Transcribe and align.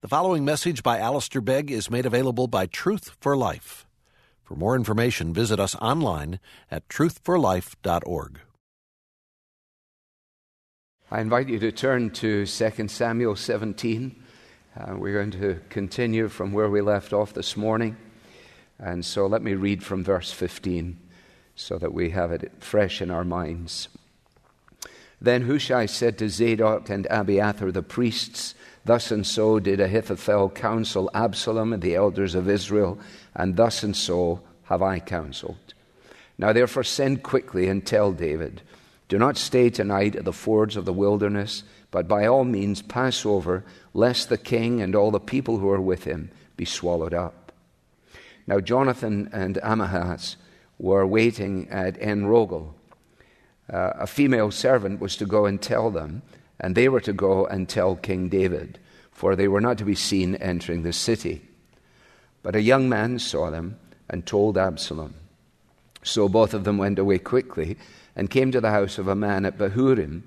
The 0.00 0.06
following 0.06 0.44
message 0.44 0.84
by 0.84 1.00
Alistair 1.00 1.40
Begg 1.40 1.72
is 1.72 1.90
made 1.90 2.06
available 2.06 2.46
by 2.46 2.66
Truth 2.66 3.16
for 3.18 3.36
Life. 3.36 3.84
For 4.44 4.54
more 4.54 4.76
information, 4.76 5.34
visit 5.34 5.58
us 5.58 5.74
online 5.74 6.38
at 6.70 6.88
truthforlife.org. 6.88 8.38
I 11.10 11.20
invite 11.20 11.48
you 11.48 11.58
to 11.58 11.72
turn 11.72 12.10
to 12.10 12.46
2 12.46 12.86
Samuel 12.86 13.34
17. 13.34 14.22
Uh, 14.78 14.94
we're 14.94 15.14
going 15.14 15.32
to 15.32 15.60
continue 15.68 16.28
from 16.28 16.52
where 16.52 16.70
we 16.70 16.80
left 16.80 17.12
off 17.12 17.34
this 17.34 17.56
morning. 17.56 17.96
And 18.78 19.04
so 19.04 19.26
let 19.26 19.42
me 19.42 19.54
read 19.54 19.82
from 19.82 20.04
verse 20.04 20.30
15 20.30 20.96
so 21.56 21.76
that 21.76 21.92
we 21.92 22.10
have 22.10 22.30
it 22.30 22.52
fresh 22.60 23.02
in 23.02 23.10
our 23.10 23.24
minds. 23.24 23.88
Then 25.20 25.42
Hushai 25.42 25.86
said 25.86 26.18
to 26.18 26.28
Zadok 26.28 26.88
and 26.88 27.08
Abiathar 27.10 27.72
the 27.72 27.82
priests, 27.82 28.54
Thus 28.88 29.10
and 29.10 29.26
so 29.26 29.58
did 29.58 29.80
Ahithophel 29.80 30.48
counsel 30.48 31.10
Absalom 31.12 31.74
and 31.74 31.82
the 31.82 31.94
elders 31.94 32.34
of 32.34 32.48
Israel, 32.48 32.98
and 33.34 33.54
thus 33.54 33.82
and 33.82 33.94
so 33.94 34.40
have 34.62 34.80
I 34.80 34.98
counseled. 34.98 35.74
Now 36.38 36.54
therefore 36.54 36.84
send 36.84 37.22
quickly 37.22 37.68
and 37.68 37.86
tell 37.86 38.12
David, 38.12 38.62
Do 39.08 39.18
not 39.18 39.36
stay 39.36 39.68
tonight 39.68 40.16
at 40.16 40.24
the 40.24 40.32
fords 40.32 40.74
of 40.74 40.86
the 40.86 40.94
wilderness, 40.94 41.64
but 41.90 42.08
by 42.08 42.24
all 42.24 42.44
means 42.44 42.80
pass 42.80 43.26
over, 43.26 43.62
lest 43.92 44.30
the 44.30 44.38
king 44.38 44.80
and 44.80 44.96
all 44.96 45.10
the 45.10 45.20
people 45.20 45.58
who 45.58 45.68
are 45.68 45.82
with 45.82 46.04
him 46.04 46.30
be 46.56 46.64
swallowed 46.64 47.12
up. 47.12 47.52
Now 48.46 48.58
Jonathan 48.58 49.28
and 49.34 49.58
Ahimaaz 49.58 50.38
were 50.78 51.06
waiting 51.06 51.68
at 51.68 52.00
En 52.00 52.24
Rogel. 52.24 52.74
Uh, 53.70 53.92
a 53.96 54.06
female 54.06 54.50
servant 54.50 54.98
was 54.98 55.14
to 55.16 55.26
go 55.26 55.44
and 55.44 55.60
tell 55.60 55.90
them 55.90 56.22
and 56.60 56.74
they 56.74 56.88
were 56.88 57.00
to 57.00 57.12
go 57.12 57.46
and 57.46 57.68
tell 57.68 57.96
King 57.96 58.28
David, 58.28 58.78
for 59.10 59.36
they 59.36 59.48
were 59.48 59.60
not 59.60 59.78
to 59.78 59.84
be 59.84 59.94
seen 59.94 60.34
entering 60.36 60.82
the 60.82 60.92
city. 60.92 61.42
But 62.42 62.56
a 62.56 62.62
young 62.62 62.88
man 62.88 63.18
saw 63.18 63.50
them 63.50 63.78
and 64.08 64.24
told 64.24 64.56
Absalom. 64.56 65.14
So 66.02 66.28
both 66.28 66.54
of 66.54 66.64
them 66.64 66.78
went 66.78 66.98
away 66.98 67.18
quickly 67.18 67.76
and 68.16 68.30
came 68.30 68.50
to 68.52 68.60
the 68.60 68.70
house 68.70 68.98
of 68.98 69.08
a 69.08 69.14
man 69.14 69.44
at 69.44 69.58
Bahurim 69.58 70.22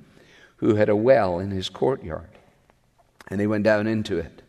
who 0.58 0.76
had 0.76 0.90
a 0.90 0.96
well 0.96 1.40
in 1.40 1.52
his 1.52 1.70
courtyard. 1.70 2.30
And 3.30 3.40
they 3.40 3.48
went 3.48 3.64
down 3.64 3.88
into 3.88 4.20
it. 4.20 4.42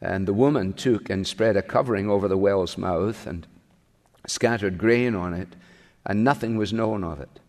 And 0.00 0.28
the 0.28 0.34
woman 0.34 0.74
took 0.74 1.08
and 1.08 1.26
spread 1.26 1.56
a 1.56 1.62
covering 1.62 2.10
over 2.10 2.28
the 2.28 2.36
well's 2.36 2.76
mouth 2.76 3.26
and 3.26 3.46
scattered 4.26 4.78
grain 4.78 5.14
on 5.14 5.34
it, 5.34 5.48
and 6.04 6.22
nothing 6.22 6.56
was 6.56 6.72
known 6.72 7.02
of 7.02 7.20
it. 7.20 7.40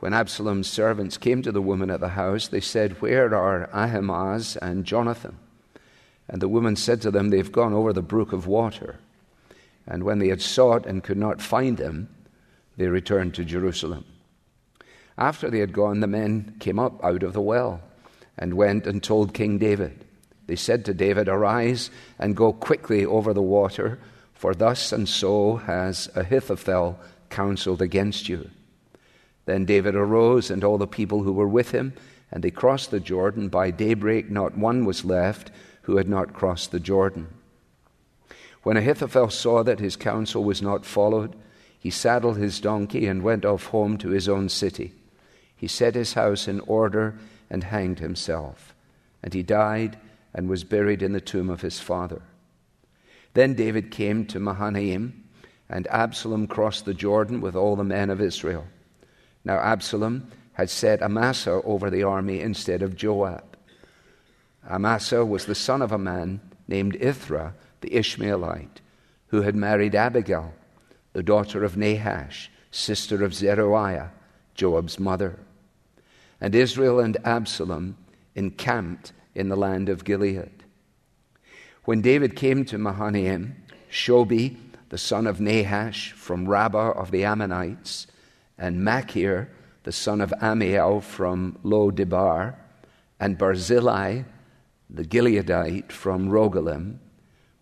When 0.00 0.14
Absalom's 0.14 0.68
servants 0.68 1.16
came 1.16 1.42
to 1.42 1.50
the 1.50 1.62
woman 1.62 1.90
at 1.90 2.00
the 2.00 2.10
house, 2.10 2.48
they 2.48 2.60
said, 2.60 3.02
Where 3.02 3.34
are 3.34 3.68
Ahimaaz 3.72 4.56
and 4.56 4.84
Jonathan? 4.84 5.38
And 6.28 6.40
the 6.40 6.48
woman 6.48 6.76
said 6.76 7.02
to 7.02 7.10
them, 7.10 7.30
They've 7.30 7.50
gone 7.50 7.72
over 7.72 7.92
the 7.92 8.02
brook 8.02 8.32
of 8.32 8.46
water. 8.46 9.00
And 9.86 10.04
when 10.04 10.18
they 10.18 10.28
had 10.28 10.42
sought 10.42 10.86
and 10.86 11.02
could 11.02 11.16
not 11.16 11.42
find 11.42 11.78
them, 11.78 12.08
they 12.76 12.86
returned 12.86 13.34
to 13.34 13.44
Jerusalem. 13.44 14.04
After 15.16 15.50
they 15.50 15.58
had 15.58 15.72
gone, 15.72 15.98
the 15.98 16.06
men 16.06 16.54
came 16.60 16.78
up 16.78 17.04
out 17.04 17.24
of 17.24 17.32
the 17.32 17.40
well 17.40 17.80
and 18.36 18.54
went 18.54 18.86
and 18.86 19.02
told 19.02 19.34
King 19.34 19.58
David. 19.58 20.04
They 20.46 20.54
said 20.54 20.84
to 20.84 20.94
David, 20.94 21.28
Arise 21.28 21.90
and 22.20 22.36
go 22.36 22.52
quickly 22.52 23.04
over 23.04 23.34
the 23.34 23.42
water, 23.42 23.98
for 24.32 24.54
thus 24.54 24.92
and 24.92 25.08
so 25.08 25.56
has 25.56 26.08
Ahithophel 26.14 27.00
counseled 27.30 27.82
against 27.82 28.28
you. 28.28 28.48
Then 29.48 29.64
David 29.64 29.94
arose 29.94 30.50
and 30.50 30.62
all 30.62 30.76
the 30.76 30.86
people 30.86 31.22
who 31.22 31.32
were 31.32 31.48
with 31.48 31.70
him, 31.70 31.94
and 32.30 32.44
they 32.44 32.50
crossed 32.50 32.90
the 32.90 33.00
Jordan. 33.00 33.48
By 33.48 33.70
daybreak, 33.70 34.30
not 34.30 34.58
one 34.58 34.84
was 34.84 35.06
left 35.06 35.50
who 35.84 35.96
had 35.96 36.06
not 36.06 36.34
crossed 36.34 36.70
the 36.70 36.78
Jordan. 36.78 37.28
When 38.62 38.76
Ahithophel 38.76 39.30
saw 39.30 39.62
that 39.62 39.80
his 39.80 39.96
counsel 39.96 40.44
was 40.44 40.60
not 40.60 40.84
followed, 40.84 41.34
he 41.80 41.88
saddled 41.88 42.36
his 42.36 42.60
donkey 42.60 43.06
and 43.06 43.22
went 43.22 43.46
off 43.46 43.68
home 43.68 43.96
to 43.96 44.10
his 44.10 44.28
own 44.28 44.50
city. 44.50 44.92
He 45.56 45.66
set 45.66 45.94
his 45.94 46.12
house 46.12 46.46
in 46.46 46.60
order 46.60 47.18
and 47.48 47.64
hanged 47.64 48.00
himself. 48.00 48.74
And 49.22 49.32
he 49.32 49.42
died 49.42 49.96
and 50.34 50.50
was 50.50 50.62
buried 50.62 51.02
in 51.02 51.12
the 51.12 51.22
tomb 51.22 51.48
of 51.48 51.62
his 51.62 51.80
father. 51.80 52.20
Then 53.32 53.54
David 53.54 53.90
came 53.90 54.26
to 54.26 54.40
Mahanaim, 54.40 55.24
and 55.70 55.86
Absalom 55.86 56.48
crossed 56.48 56.84
the 56.84 56.92
Jordan 56.92 57.40
with 57.40 57.56
all 57.56 57.76
the 57.76 57.82
men 57.82 58.10
of 58.10 58.20
Israel. 58.20 58.66
Now 59.48 59.60
Absalom 59.60 60.30
had 60.52 60.68
set 60.68 61.00
Amasa 61.00 61.62
over 61.64 61.88
the 61.88 62.02
army 62.02 62.40
instead 62.40 62.82
of 62.82 62.94
Joab. 62.94 63.56
Amasa 64.68 65.24
was 65.24 65.46
the 65.46 65.54
son 65.54 65.80
of 65.80 65.90
a 65.90 65.96
man 65.96 66.42
named 66.68 66.98
Ithra 67.00 67.54
the 67.80 67.94
Ishmaelite, 67.94 68.82
who 69.28 69.40
had 69.40 69.56
married 69.56 69.94
Abigail, 69.94 70.52
the 71.14 71.22
daughter 71.22 71.64
of 71.64 71.78
Nahash, 71.78 72.50
sister 72.70 73.24
of 73.24 73.34
Zeruiah, 73.34 74.10
Joab's 74.54 75.00
mother. 75.00 75.38
And 76.42 76.54
Israel 76.54 77.00
and 77.00 77.16
Absalom 77.24 77.96
encamped 78.34 79.12
in 79.34 79.48
the 79.48 79.56
land 79.56 79.88
of 79.88 80.04
Gilead. 80.04 80.64
When 81.84 82.02
David 82.02 82.36
came 82.36 82.66
to 82.66 82.76
Mahanaim, 82.76 83.56
Shobi, 83.90 84.58
the 84.90 84.98
son 84.98 85.26
of 85.26 85.40
Nahash 85.40 86.12
from 86.12 86.46
Rabbah 86.46 86.90
of 86.90 87.12
the 87.12 87.24
Ammonites, 87.24 88.08
and 88.58 88.82
Machir, 88.82 89.50
the 89.84 89.92
son 89.92 90.20
of 90.20 90.34
Ammiel 90.42 91.02
from 91.02 91.58
Lo 91.62 91.90
Debar, 91.90 92.56
and 93.20 93.38
Barzillai, 93.38 94.22
the 94.90 95.04
Gileadite 95.04 95.92
from 95.92 96.28
Rogelim, 96.28 96.98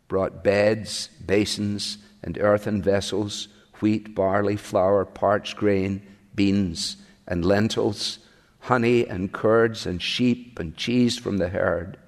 brought 0.09 0.43
beds, 0.43 1.09
basins, 1.25 1.99
and 2.23 2.39
earthen 2.39 2.81
vessels, 2.81 3.49
wheat, 3.81 4.15
barley, 4.15 4.57
flour, 4.57 5.05
parched 5.05 5.57
grain, 5.57 6.03
beans, 6.35 6.97
and 7.27 7.45
lentils, 7.45 8.21
honey 8.61 9.07
and 9.07 9.33
curds, 9.33 9.87
and 9.87 10.01
sheep 10.01 10.59
and 10.59 10.77
cheese 10.77 11.19
from 11.19 11.39
the 11.39 11.49
herd, 11.49 11.99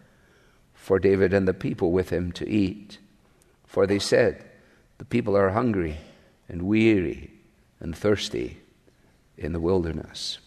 for 0.75 0.98
David 0.98 1.34
and 1.34 1.47
the 1.47 1.54
people 1.54 1.93
with 1.93 2.10
him 2.10 2.32
to 2.32 2.48
eat. 2.48 2.98
For 3.66 3.87
they 3.87 3.98
said, 3.98 4.44
The 4.98 5.04
people 5.04 5.37
are 5.37 5.50
hungry 5.50 5.98
and 6.48 6.62
weary 6.62 7.31
and 7.81 7.97
thirsty 7.97 8.59
in 9.38 9.53
the 9.53 9.60
wilderness. 9.60 10.38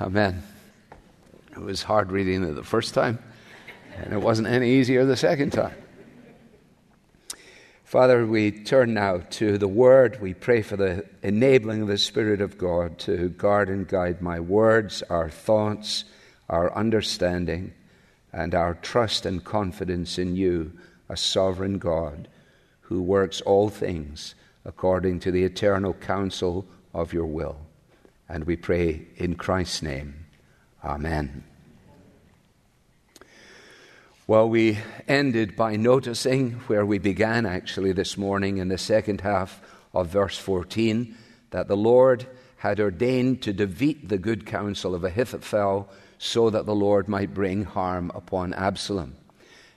Amen. 0.00 0.42
It 1.52 1.60
was 1.60 1.82
hard 1.82 2.10
reading 2.10 2.42
it 2.42 2.54
the 2.54 2.64
first 2.64 2.92
time, 2.92 3.18
and 3.96 4.12
it 4.12 4.20
wasn't 4.20 4.48
any 4.48 4.70
easier 4.70 5.04
the 5.04 5.16
second 5.16 5.52
time. 5.52 5.74
Father, 7.84 8.26
we 8.26 8.50
turn 8.50 8.94
now 8.94 9.18
to 9.30 9.58
the 9.58 9.68
Word. 9.68 10.18
We 10.20 10.32
pray 10.34 10.62
for 10.62 10.76
the 10.76 11.04
enabling 11.22 11.82
of 11.82 11.88
the 11.88 11.98
Spirit 11.98 12.40
of 12.40 12.56
God 12.56 12.98
to 13.00 13.28
guard 13.28 13.68
and 13.68 13.86
guide 13.86 14.22
my 14.22 14.40
words, 14.40 15.02
our 15.10 15.28
thoughts, 15.28 16.04
our 16.48 16.74
understanding, 16.74 17.74
and 18.32 18.54
our 18.54 18.74
trust 18.74 19.26
and 19.26 19.44
confidence 19.44 20.18
in 20.18 20.36
you, 20.36 20.72
a 21.10 21.16
sovereign 21.18 21.78
God 21.78 22.28
who 22.80 23.02
works 23.02 23.42
all 23.42 23.68
things 23.68 24.34
according 24.64 25.20
to 25.20 25.30
the 25.30 25.44
eternal 25.44 25.94
counsel 25.94 26.66
of 26.94 27.12
your 27.12 27.26
will. 27.26 27.56
And 28.28 28.44
we 28.44 28.56
pray 28.56 29.06
in 29.16 29.34
Christ's 29.34 29.82
name. 29.82 30.26
Amen. 30.84 31.44
Well, 34.26 34.48
we 34.48 34.78
ended 35.08 35.56
by 35.56 35.76
noticing 35.76 36.52
where 36.66 36.86
we 36.86 36.98
began 36.98 37.44
actually 37.44 37.92
this 37.92 38.16
morning 38.16 38.58
in 38.58 38.68
the 38.68 38.78
second 38.78 39.20
half 39.20 39.60
of 39.92 40.08
verse 40.08 40.38
14 40.38 41.16
that 41.50 41.68
the 41.68 41.76
Lord 41.76 42.26
had 42.58 42.78
ordained 42.78 43.42
to 43.42 43.52
defeat 43.52 44.08
the 44.08 44.18
good 44.18 44.46
counsel 44.46 44.94
of 44.94 45.04
Ahithophel 45.04 45.88
so 46.18 46.48
that 46.50 46.64
the 46.64 46.74
Lord 46.74 47.08
might 47.08 47.34
bring 47.34 47.64
harm 47.64 48.12
upon 48.14 48.54
Absalom. 48.54 49.16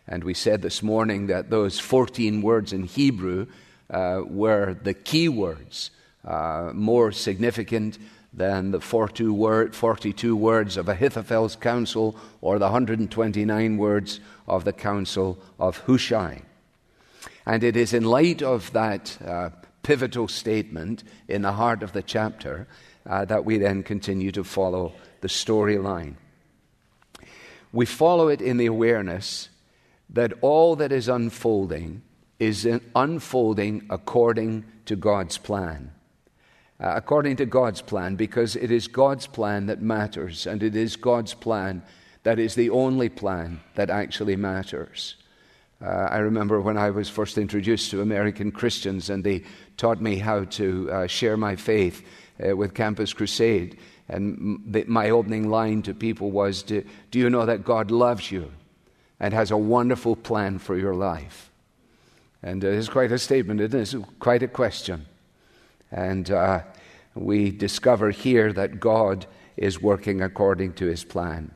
And 0.07 0.23
we 0.23 0.35
said 0.35 0.61
this 0.61 0.83
morning 0.83 1.27
that 1.27 1.49
those 1.49 1.79
14 1.79 2.43
words 2.43 2.71
in 2.71 2.83
Hebrew 2.83 3.47
uh, 3.89 4.21
were 4.25 4.73
the 4.73 4.93
key 4.93 5.29
words, 5.29 5.91
uh, 6.25 6.71
more 6.73 7.11
significant 7.11 7.97
than 8.33 8.71
the 8.71 8.81
42, 8.81 9.33
word, 9.33 9.75
42 9.75 10.35
words 10.35 10.77
of 10.77 10.89
Ahithophel's 10.89 11.55
counsel 11.55 12.17
or 12.41 12.59
the 12.59 12.65
129 12.65 13.77
words 13.77 14.19
of 14.47 14.65
the 14.65 14.73
counsel 14.73 15.37
of 15.59 15.77
Hushai. 15.79 16.41
And 17.45 17.63
it 17.63 17.77
is 17.77 17.93
in 17.93 18.03
light 18.03 18.41
of 18.41 18.71
that 18.73 19.17
uh, 19.25 19.51
pivotal 19.83 20.27
statement 20.27 21.03
in 21.27 21.43
the 21.43 21.53
heart 21.53 21.83
of 21.83 21.93
the 21.93 22.01
chapter 22.01 22.67
uh, 23.07 23.23
that 23.25 23.45
we 23.45 23.57
then 23.57 23.83
continue 23.83 24.31
to 24.31 24.43
follow 24.43 24.93
the 25.21 25.27
storyline. 25.27 26.15
We 27.71 27.85
follow 27.85 28.27
it 28.29 28.41
in 28.41 28.57
the 28.57 28.65
awareness 28.65 29.49
that 30.09 30.33
all 30.41 30.75
that 30.77 30.91
is 30.91 31.07
unfolding 31.07 32.01
is 32.39 32.67
unfolding 32.95 33.85
according 33.89 34.65
to 34.85 34.95
God's 34.95 35.37
plan. 35.37 35.91
Uh, 36.79 36.91
according 36.95 37.37
to 37.37 37.45
God's 37.45 37.81
plan, 37.81 38.15
because 38.15 38.57
it 38.57 38.69
is 38.69 38.87
God's 38.87 39.27
plan 39.27 39.67
that 39.67 39.81
matters, 39.81 40.45
and 40.45 40.61
it 40.61 40.75
is 40.75 40.97
God's 40.97 41.33
plan 41.33 41.81
that 42.23 42.39
is 42.39 42.55
the 42.55 42.71
only 42.71 43.07
plan 43.07 43.61
that 43.75 43.91
actually 43.91 44.35
matters. 44.35 45.15
Uh, 45.79 45.85
I 45.85 46.17
remember 46.17 46.59
when 46.59 46.75
I 46.77 46.89
was 46.89 47.07
first 47.07 47.37
introduced 47.37 47.91
to 47.91 48.01
American 48.01 48.51
Christians 48.51 49.11
and 49.11 49.23
they 49.23 49.43
taught 49.77 50.01
me 50.01 50.17
how 50.17 50.45
to 50.45 50.91
uh, 50.91 51.07
share 51.07 51.37
my 51.37 51.55
faith 51.55 52.03
uh, 52.43 52.55
with 52.55 52.73
Campus 52.73 53.13
Crusade. 53.13 53.77
And 54.09 54.87
my 54.87 55.11
opening 55.11 55.49
line 55.49 55.83
to 55.83 55.93
people 55.93 56.31
was 56.31 56.63
do 56.63 56.83
you 57.11 57.29
know 57.29 57.45
that 57.45 57.63
God 57.63 57.91
loves 57.91 58.31
you 58.31 58.51
and 59.19 59.31
has 59.33 59.51
a 59.51 59.57
wonderful 59.57 60.15
plan 60.15 60.57
for 60.57 60.75
your 60.75 60.95
life? 60.95 61.51
And 62.45 62.63
uh, 62.63 62.67
it's 62.67 62.89
quite 62.89 63.11
a 63.11 63.17
statement, 63.17 63.59
it 63.59 63.73
is 63.73 63.95
quite 64.19 64.43
a 64.43 64.47
question. 64.47 65.07
And 65.91 66.29
uh, 66.29 66.61
we 67.15 67.49
discover 67.49 68.11
here 68.11 68.53
that 68.53 68.79
God 68.79 69.25
is 69.57 69.81
working 69.81 70.21
according 70.21 70.73
to 70.73 70.85
his 70.85 71.03
plan, 71.03 71.51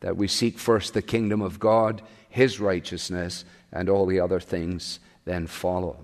that 0.00 0.18
we 0.18 0.28
seek 0.28 0.58
first 0.58 0.92
the 0.92 1.00
kingdom 1.00 1.40
of 1.40 1.58
God, 1.58 2.02
his 2.28 2.60
righteousness, 2.60 3.46
and 3.72 3.88
all 3.88 4.04
the 4.04 4.20
other 4.20 4.38
things 4.38 5.00
then 5.24 5.46
follow. 5.46 5.96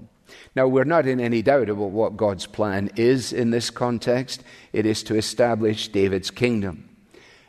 Now, 0.57 0.67
we're 0.69 0.85
not 0.85 1.07
in 1.07 1.21
any 1.21 1.43
doubt 1.43 1.69
about 1.69 1.91
what 1.91 2.17
God's 2.17 2.47
plan 2.47 2.91
is 2.97 3.35
in 3.35 3.51
this 3.51 3.69
context. 3.69 4.43
It 4.73 4.87
is 4.87 5.03
to 5.03 5.17
establish 5.17 5.89
David's 5.89 6.31
kingdom. 6.31 6.89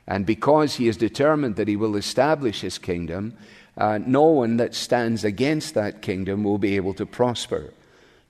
And 0.07 0.25
because 0.25 0.75
he 0.75 0.89
is 0.89 0.97
determined 0.97 1.55
that 1.55 1.69
he 1.69 1.77
will 1.77 1.95
establish 1.95 2.59
his 2.59 2.77
kingdom, 2.77 3.37
uh, 3.77 3.99
no 4.05 4.23
one 4.23 4.57
that 4.57 4.75
stands 4.75 5.23
against 5.23 5.73
that 5.73 6.01
kingdom 6.01 6.43
will 6.43 6.57
be 6.57 6.75
able 6.75 6.93
to 6.95 7.05
prosper. 7.05 7.73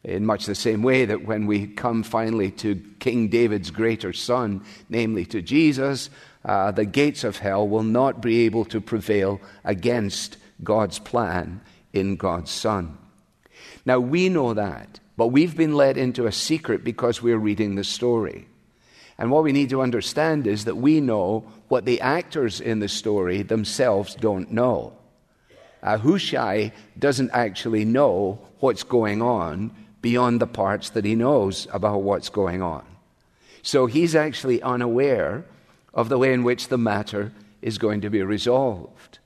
In 0.03 0.25
much 0.25 0.45
the 0.45 0.55
same 0.55 0.81
way 0.81 1.05
that 1.05 1.25
when 1.25 1.45
we 1.45 1.67
come 1.67 2.01
finally 2.01 2.49
to 2.51 2.81
King 2.99 3.27
David's 3.27 3.69
greater 3.69 4.13
son, 4.13 4.63
namely 4.89 5.25
to 5.25 5.41
Jesus, 5.41 6.09
uh, 6.43 6.71
the 6.71 6.85
gates 6.85 7.23
of 7.23 7.37
hell 7.37 7.67
will 7.67 7.83
not 7.83 8.21
be 8.21 8.45
able 8.45 8.65
to 8.65 8.81
prevail 8.81 9.39
against 9.63 10.37
God's 10.63 10.97
plan 10.97 11.61
in 11.93 12.15
God's 12.15 12.51
Son. 12.51 12.97
Now, 13.85 13.99
we 13.99 14.29
know 14.29 14.53
that, 14.53 14.99
but 15.17 15.27
we've 15.27 15.55
been 15.55 15.75
let 15.75 15.97
into 15.97 16.25
a 16.25 16.31
secret 16.31 16.83
because 16.83 17.21
we're 17.21 17.37
reading 17.37 17.75
the 17.75 17.83
story. 17.83 18.47
And 19.17 19.29
what 19.29 19.43
we 19.43 19.51
need 19.51 19.69
to 19.69 19.81
understand 19.81 20.47
is 20.47 20.65
that 20.65 20.77
we 20.77 20.99
know 20.99 21.45
what 21.67 21.85
the 21.85 22.01
actors 22.01 22.59
in 22.59 22.79
the 22.79 22.87
story 22.87 23.43
themselves 23.43 24.15
don't 24.15 24.51
know. 24.51 24.93
Uh, 25.81 25.97
Hushai 25.97 26.71
doesn't 26.97 27.31
actually 27.33 27.85
know 27.85 28.39
what's 28.59 28.83
going 28.83 29.21
on 29.21 29.71
beyond 30.01 30.39
the 30.39 30.47
parts 30.47 30.91
that 30.91 31.05
he 31.05 31.15
knows 31.15 31.67
about 31.71 32.03
what's 32.03 32.29
going 32.29 32.61
on. 32.61 32.85
So 33.61 33.85
he's 33.85 34.15
actually 34.15 34.61
unaware 34.61 35.45
of 35.93 36.09
the 36.09 36.17
way 36.17 36.33
in 36.33 36.43
which 36.43 36.67
the 36.67 36.77
matter 36.77 37.31
is 37.61 37.77
going 37.77 38.01
to 38.01 38.09
be 38.09 38.23
resolved. 38.23 39.19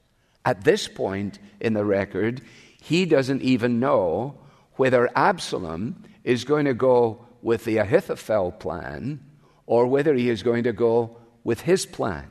At 0.44 0.64
this 0.64 0.88
point 0.88 1.40
in 1.60 1.74
the 1.74 1.86
record, 1.86 2.42
he 2.82 3.06
doesn't 3.06 3.42
even 3.42 3.80
know 3.80 4.36
whether 4.74 5.10
Absalom 5.16 6.04
is 6.24 6.44
going 6.44 6.66
to 6.66 6.74
go 6.74 7.26
with 7.42 7.64
the 7.66 7.78
Ahithophel 7.78 8.52
plan 8.52 9.20
or 9.66 9.88
whether 9.88 10.14
he 10.14 10.30
is 10.30 10.44
going 10.44 10.64
to 10.64 10.74
go 10.74 11.18
with 11.44 11.62
his 11.62 11.86
plan. 11.86 12.30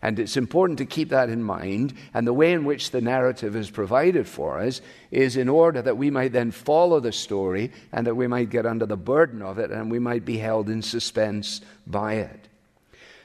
And 0.00 0.18
it's 0.18 0.36
important 0.36 0.78
to 0.78 0.86
keep 0.86 1.10
that 1.10 1.28
in 1.28 1.42
mind. 1.42 1.94
And 2.14 2.26
the 2.26 2.32
way 2.32 2.52
in 2.52 2.64
which 2.64 2.90
the 2.90 3.00
narrative 3.00 3.54
is 3.54 3.70
provided 3.70 4.26
for 4.26 4.58
us 4.58 4.80
is 5.10 5.36
in 5.36 5.48
order 5.48 5.82
that 5.82 5.96
we 5.96 6.10
might 6.10 6.32
then 6.32 6.50
follow 6.50 7.00
the 7.00 7.12
story 7.12 7.72
and 7.92 8.06
that 8.06 8.14
we 8.14 8.26
might 8.26 8.50
get 8.50 8.66
under 8.66 8.86
the 8.86 8.96
burden 8.96 9.42
of 9.42 9.58
it 9.58 9.70
and 9.70 9.90
we 9.90 9.98
might 9.98 10.24
be 10.24 10.38
held 10.38 10.68
in 10.68 10.82
suspense 10.82 11.60
by 11.86 12.14
it. 12.14 12.48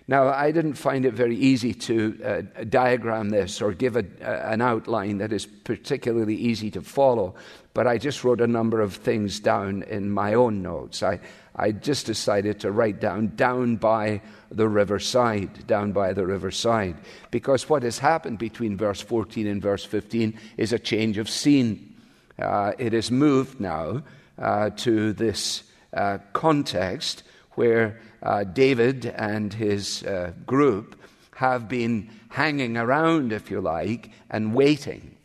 Now, 0.09 0.29
I 0.29 0.51
didn't 0.51 0.75
find 0.75 1.05
it 1.05 1.13
very 1.13 1.35
easy 1.35 1.73
to 1.73 2.19
uh, 2.23 2.63
diagram 2.63 3.29
this 3.29 3.61
or 3.61 3.73
give 3.73 3.97
a, 3.97 4.05
uh, 4.21 4.53
an 4.53 4.61
outline 4.61 5.17
that 5.17 5.33
is 5.33 5.45
particularly 5.45 6.35
easy 6.35 6.71
to 6.71 6.81
follow, 6.81 7.35
but 7.73 7.87
I 7.87 7.97
just 7.97 8.23
wrote 8.23 8.39
a 8.39 8.47
number 8.47 8.79
of 8.79 8.95
things 8.95 9.41
down 9.41 9.83
in 9.83 10.09
my 10.09 10.35
own 10.35 10.61
notes. 10.61 11.03
I, 11.03 11.19
I 11.57 11.71
just 11.71 12.05
decided 12.05 12.59
to 12.61 12.71
write 12.71 12.99
down 12.99 13.35
down 13.35 13.77
by 13.77 14.21
the 14.51 14.67
riverside, 14.67 15.65
down 15.65 15.91
by 15.91 16.13
the 16.13 16.25
riverside, 16.25 16.95
because 17.31 17.67
what 17.67 17.83
has 17.83 17.99
happened 17.99 18.37
between 18.37 18.77
verse 18.77 19.01
14 19.01 19.47
and 19.47 19.61
verse 19.61 19.83
15 19.83 20.37
is 20.57 20.71
a 20.71 20.79
change 20.79 21.17
of 21.17 21.29
scene. 21.29 21.95
Uh, 22.39 22.73
it 22.77 22.93
has 22.93 23.09
moved 23.09 23.59
now 23.59 24.03
uh, 24.37 24.69
to 24.71 25.13
this 25.13 25.63
uh, 25.93 26.19
context 26.33 27.23
where 27.55 27.99
uh, 28.21 28.43
David 28.43 29.07
and 29.07 29.53
his 29.53 30.03
uh, 30.03 30.31
group 30.45 30.95
have 31.35 31.67
been 31.67 32.09
hanging 32.29 32.77
around, 32.77 33.31
if 33.31 33.49
you 33.49 33.61
like, 33.61 34.11
and 34.29 34.53
waiting. 34.53 35.17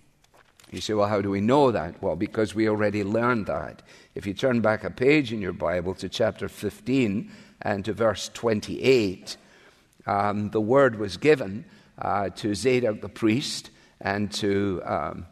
You 0.71 0.81
say, 0.81 0.95
well, 0.95 1.09
how 1.09 1.21
do 1.21 1.31
we 1.31 1.43
know 1.43 1.71
that? 1.71 2.03
Well, 2.03 2.17
because 2.17 2.55
we 2.55 2.69
already 2.69 3.05
learned 3.05 3.47
that. 3.47 3.83
If 4.15 4.27
you 4.27 4.35
turn 4.35 4.61
back 4.61 4.85
a 4.85 4.91
page 4.91 5.33
in 5.33 5.41
your 5.41 5.55
Bible 5.55 5.95
to 5.95 6.09
chapter 6.09 6.47
15 6.47 7.31
and 7.63 7.85
to 7.87 7.95
verse 7.95 8.31
28, 8.35 9.39
um, 10.07 10.51
the 10.51 10.61
word 10.61 10.99
was 10.99 11.17
given 11.17 11.65
uh, 11.99 12.29
to 12.31 12.55
Zadok 12.55 13.01
the 13.01 13.09
priest 13.09 13.71
and 14.03 14.31
to 14.33 14.83
um, 14.85 15.27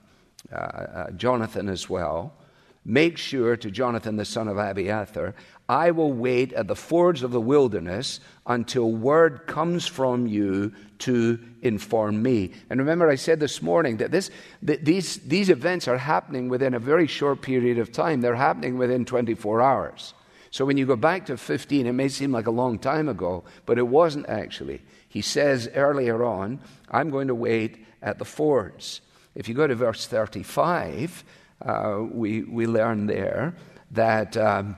uh, 0.50 0.54
uh, 0.54 1.10
Jonathan 1.10 1.68
as 1.68 1.90
well. 1.90 2.32
Make 2.82 3.18
sure 3.18 3.54
to 3.54 3.70
Jonathan 3.70 4.16
the 4.16 4.24
son 4.24 4.48
of 4.48 4.56
Abiathar, 4.56 5.34
I 5.70 5.92
will 5.92 6.12
wait 6.12 6.52
at 6.54 6.66
the 6.66 6.74
fords 6.74 7.22
of 7.22 7.30
the 7.30 7.40
wilderness 7.40 8.18
until 8.44 8.90
word 8.90 9.46
comes 9.46 9.86
from 9.86 10.26
you 10.26 10.72
to 10.98 11.38
inform 11.62 12.20
me. 12.20 12.54
And 12.68 12.80
remember, 12.80 13.08
I 13.08 13.14
said 13.14 13.38
this 13.38 13.62
morning 13.62 13.98
that, 13.98 14.10
this, 14.10 14.32
that 14.62 14.84
these, 14.84 15.18
these 15.18 15.48
events 15.48 15.86
are 15.86 15.96
happening 15.96 16.48
within 16.48 16.74
a 16.74 16.80
very 16.80 17.06
short 17.06 17.40
period 17.40 17.78
of 17.78 17.92
time. 17.92 18.20
They're 18.20 18.34
happening 18.34 18.78
within 18.78 19.04
24 19.04 19.62
hours. 19.62 20.12
So 20.50 20.64
when 20.64 20.76
you 20.76 20.86
go 20.86 20.96
back 20.96 21.26
to 21.26 21.36
15, 21.36 21.86
it 21.86 21.92
may 21.92 22.08
seem 22.08 22.32
like 22.32 22.48
a 22.48 22.50
long 22.50 22.80
time 22.80 23.08
ago, 23.08 23.44
but 23.64 23.78
it 23.78 23.86
wasn't 23.86 24.28
actually. 24.28 24.82
He 25.08 25.22
says 25.22 25.70
earlier 25.72 26.24
on, 26.24 26.58
I'm 26.90 27.10
going 27.10 27.28
to 27.28 27.34
wait 27.36 27.86
at 28.02 28.18
the 28.18 28.24
fords. 28.24 29.02
If 29.36 29.48
you 29.48 29.54
go 29.54 29.68
to 29.68 29.76
verse 29.76 30.04
35, 30.08 31.22
uh, 31.64 32.06
we, 32.10 32.42
we 32.42 32.66
learn 32.66 33.06
there 33.06 33.54
that. 33.92 34.36
Um, 34.36 34.74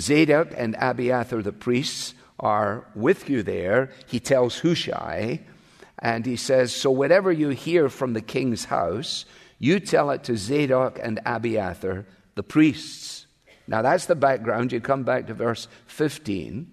Zadok 0.00 0.52
and 0.56 0.76
Abiathar 0.78 1.42
the 1.42 1.52
priests 1.52 2.14
are 2.40 2.86
with 2.94 3.28
you 3.28 3.42
there. 3.42 3.90
He 4.06 4.20
tells 4.20 4.58
Hushai, 4.60 5.40
and 5.98 6.24
he 6.24 6.36
says, 6.36 6.74
So 6.74 6.90
whatever 6.90 7.32
you 7.32 7.50
hear 7.50 7.88
from 7.88 8.12
the 8.12 8.20
king's 8.20 8.66
house, 8.66 9.24
you 9.58 9.80
tell 9.80 10.10
it 10.10 10.24
to 10.24 10.36
Zadok 10.36 10.98
and 11.02 11.20
Abiathar 11.26 12.06
the 12.34 12.42
priests. 12.42 13.26
Now 13.66 13.82
that's 13.82 14.06
the 14.06 14.14
background. 14.14 14.72
You 14.72 14.80
come 14.80 15.02
back 15.02 15.26
to 15.26 15.34
verse 15.34 15.68
15, 15.86 16.70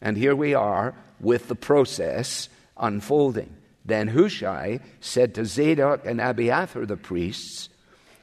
and 0.00 0.16
here 0.16 0.36
we 0.36 0.54
are 0.54 0.94
with 1.20 1.48
the 1.48 1.56
process 1.56 2.48
unfolding. 2.76 3.56
Then 3.84 4.08
Hushai 4.08 4.80
said 5.00 5.34
to 5.34 5.44
Zadok 5.44 6.06
and 6.06 6.20
Abiathar 6.20 6.86
the 6.86 6.96
priests, 6.96 7.68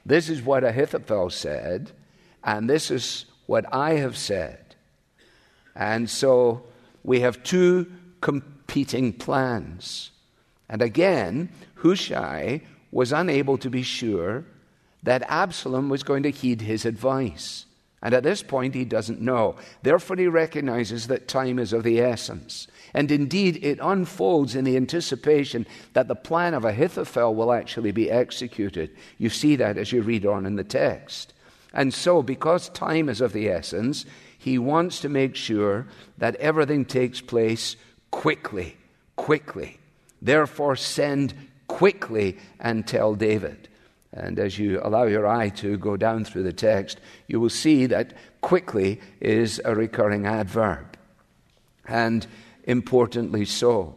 This 0.06 0.30
is 0.30 0.42
what 0.42 0.64
Ahithophel 0.64 1.30
said, 1.30 1.92
and 2.44 2.70
this 2.70 2.90
is 2.90 3.26
what 3.46 3.66
I 3.74 3.94
have 3.94 4.18
said. 4.18 4.76
And 5.76 6.10
so 6.10 6.64
we 7.04 7.22
have 7.22 7.44
two 7.44 7.92
competing 8.22 9.14
plans. 9.14 10.12
And 10.70 10.82
again, 10.82 11.50
Hushai 11.76 12.62
was 12.92 13.12
unable 13.12 13.58
to 13.60 13.70
be 13.70 13.84
sure 13.84 14.46
that 15.04 15.30
Absalom 15.30 15.90
was 15.90 16.02
going 16.02 16.24
to 16.24 16.32
heed 16.32 16.62
his 16.62 16.86
advice. 16.86 17.66
And 18.02 18.14
at 18.14 18.24
this 18.24 18.42
point, 18.42 18.76
he 18.76 18.86
doesn't 18.86 19.22
know. 19.22 19.56
Therefore, 19.82 20.16
he 20.16 20.28
recognizes 20.28 21.08
that 21.08 21.28
time 21.28 21.60
is 21.60 21.74
of 21.74 21.84
the 21.84 22.00
essence. 22.00 22.68
And 22.94 23.12
indeed, 23.12 23.64
it 23.64 23.80
unfolds 23.82 24.56
in 24.56 24.64
the 24.64 24.76
anticipation 24.76 25.66
that 25.94 26.08
the 26.08 26.16
plan 26.16 26.54
of 26.54 26.66
Ahithophel 26.66 27.36
will 27.36 27.52
actually 27.52 27.92
be 27.92 28.10
executed. 28.10 28.96
You 29.18 29.30
see 29.30 29.56
that 29.58 29.78
as 29.78 29.92
you 29.92 30.02
read 30.02 30.26
on 30.26 30.46
in 30.46 30.56
the 30.56 30.64
text. 30.64 31.34
And 31.76 31.94
so, 31.94 32.24
because 32.24 32.70
time 32.70 33.10
is 33.10 33.20
of 33.20 33.34
the 33.34 33.50
essence, 33.50 34.06
he 34.38 34.58
wants 34.58 35.02
to 35.02 35.10
make 35.10 35.36
sure 35.36 35.88
that 36.18 36.38
everything 36.38 36.86
takes 36.86 37.20
place 37.20 37.76
quickly, 38.12 38.78
quickly. 39.18 39.78
Therefore, 40.22 40.78
send 40.78 41.34
quickly 41.68 42.38
and 42.62 42.88
tell 42.88 43.14
David. 43.14 43.68
And 44.14 44.40
as 44.40 44.58
you 44.58 44.80
allow 44.82 45.04
your 45.04 45.28
eye 45.28 45.50
to 45.50 45.78
go 45.78 45.98
down 45.98 46.24
through 46.24 46.44
the 46.44 46.54
text, 46.54 47.02
you 47.28 47.42
will 47.42 47.50
see 47.50 47.88
that 47.88 48.14
quickly 48.40 49.02
is 49.20 49.62
a 49.66 49.76
recurring 49.76 50.26
adverb. 50.26 50.98
And 51.86 52.26
importantly 52.64 53.44
so. 53.44 53.96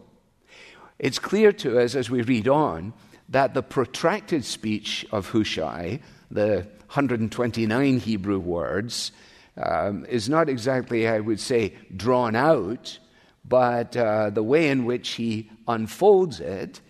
It's 0.99 1.20
clear 1.20 1.52
to 1.52 1.78
us 1.78 1.94
as 1.94 2.11
we 2.11 2.23
read 2.23 2.49
on 2.49 2.92
that 3.28 3.54
the 3.54 3.62
protracted 3.62 4.44
speech 4.44 5.06
of 5.12 5.30
Hushai, 5.30 6.00
the 6.28 6.66
129 6.88 7.99
Hebrew 8.00 8.38
words, 8.38 9.12
um, 9.57 10.07
is 10.07 10.28
not 10.28 10.49
exactly, 10.49 11.09
I 11.09 11.21
would 11.21 11.40
say, 11.40 11.75
drawn 11.95 12.35
out, 12.35 12.99
but 13.45 13.97
uh, 13.97 14.30
the 14.30 14.42
way 14.42 14.68
in 14.68 14.85
which 14.85 15.11
he 15.11 15.50
unfolds 15.66 16.40
it 16.40 16.80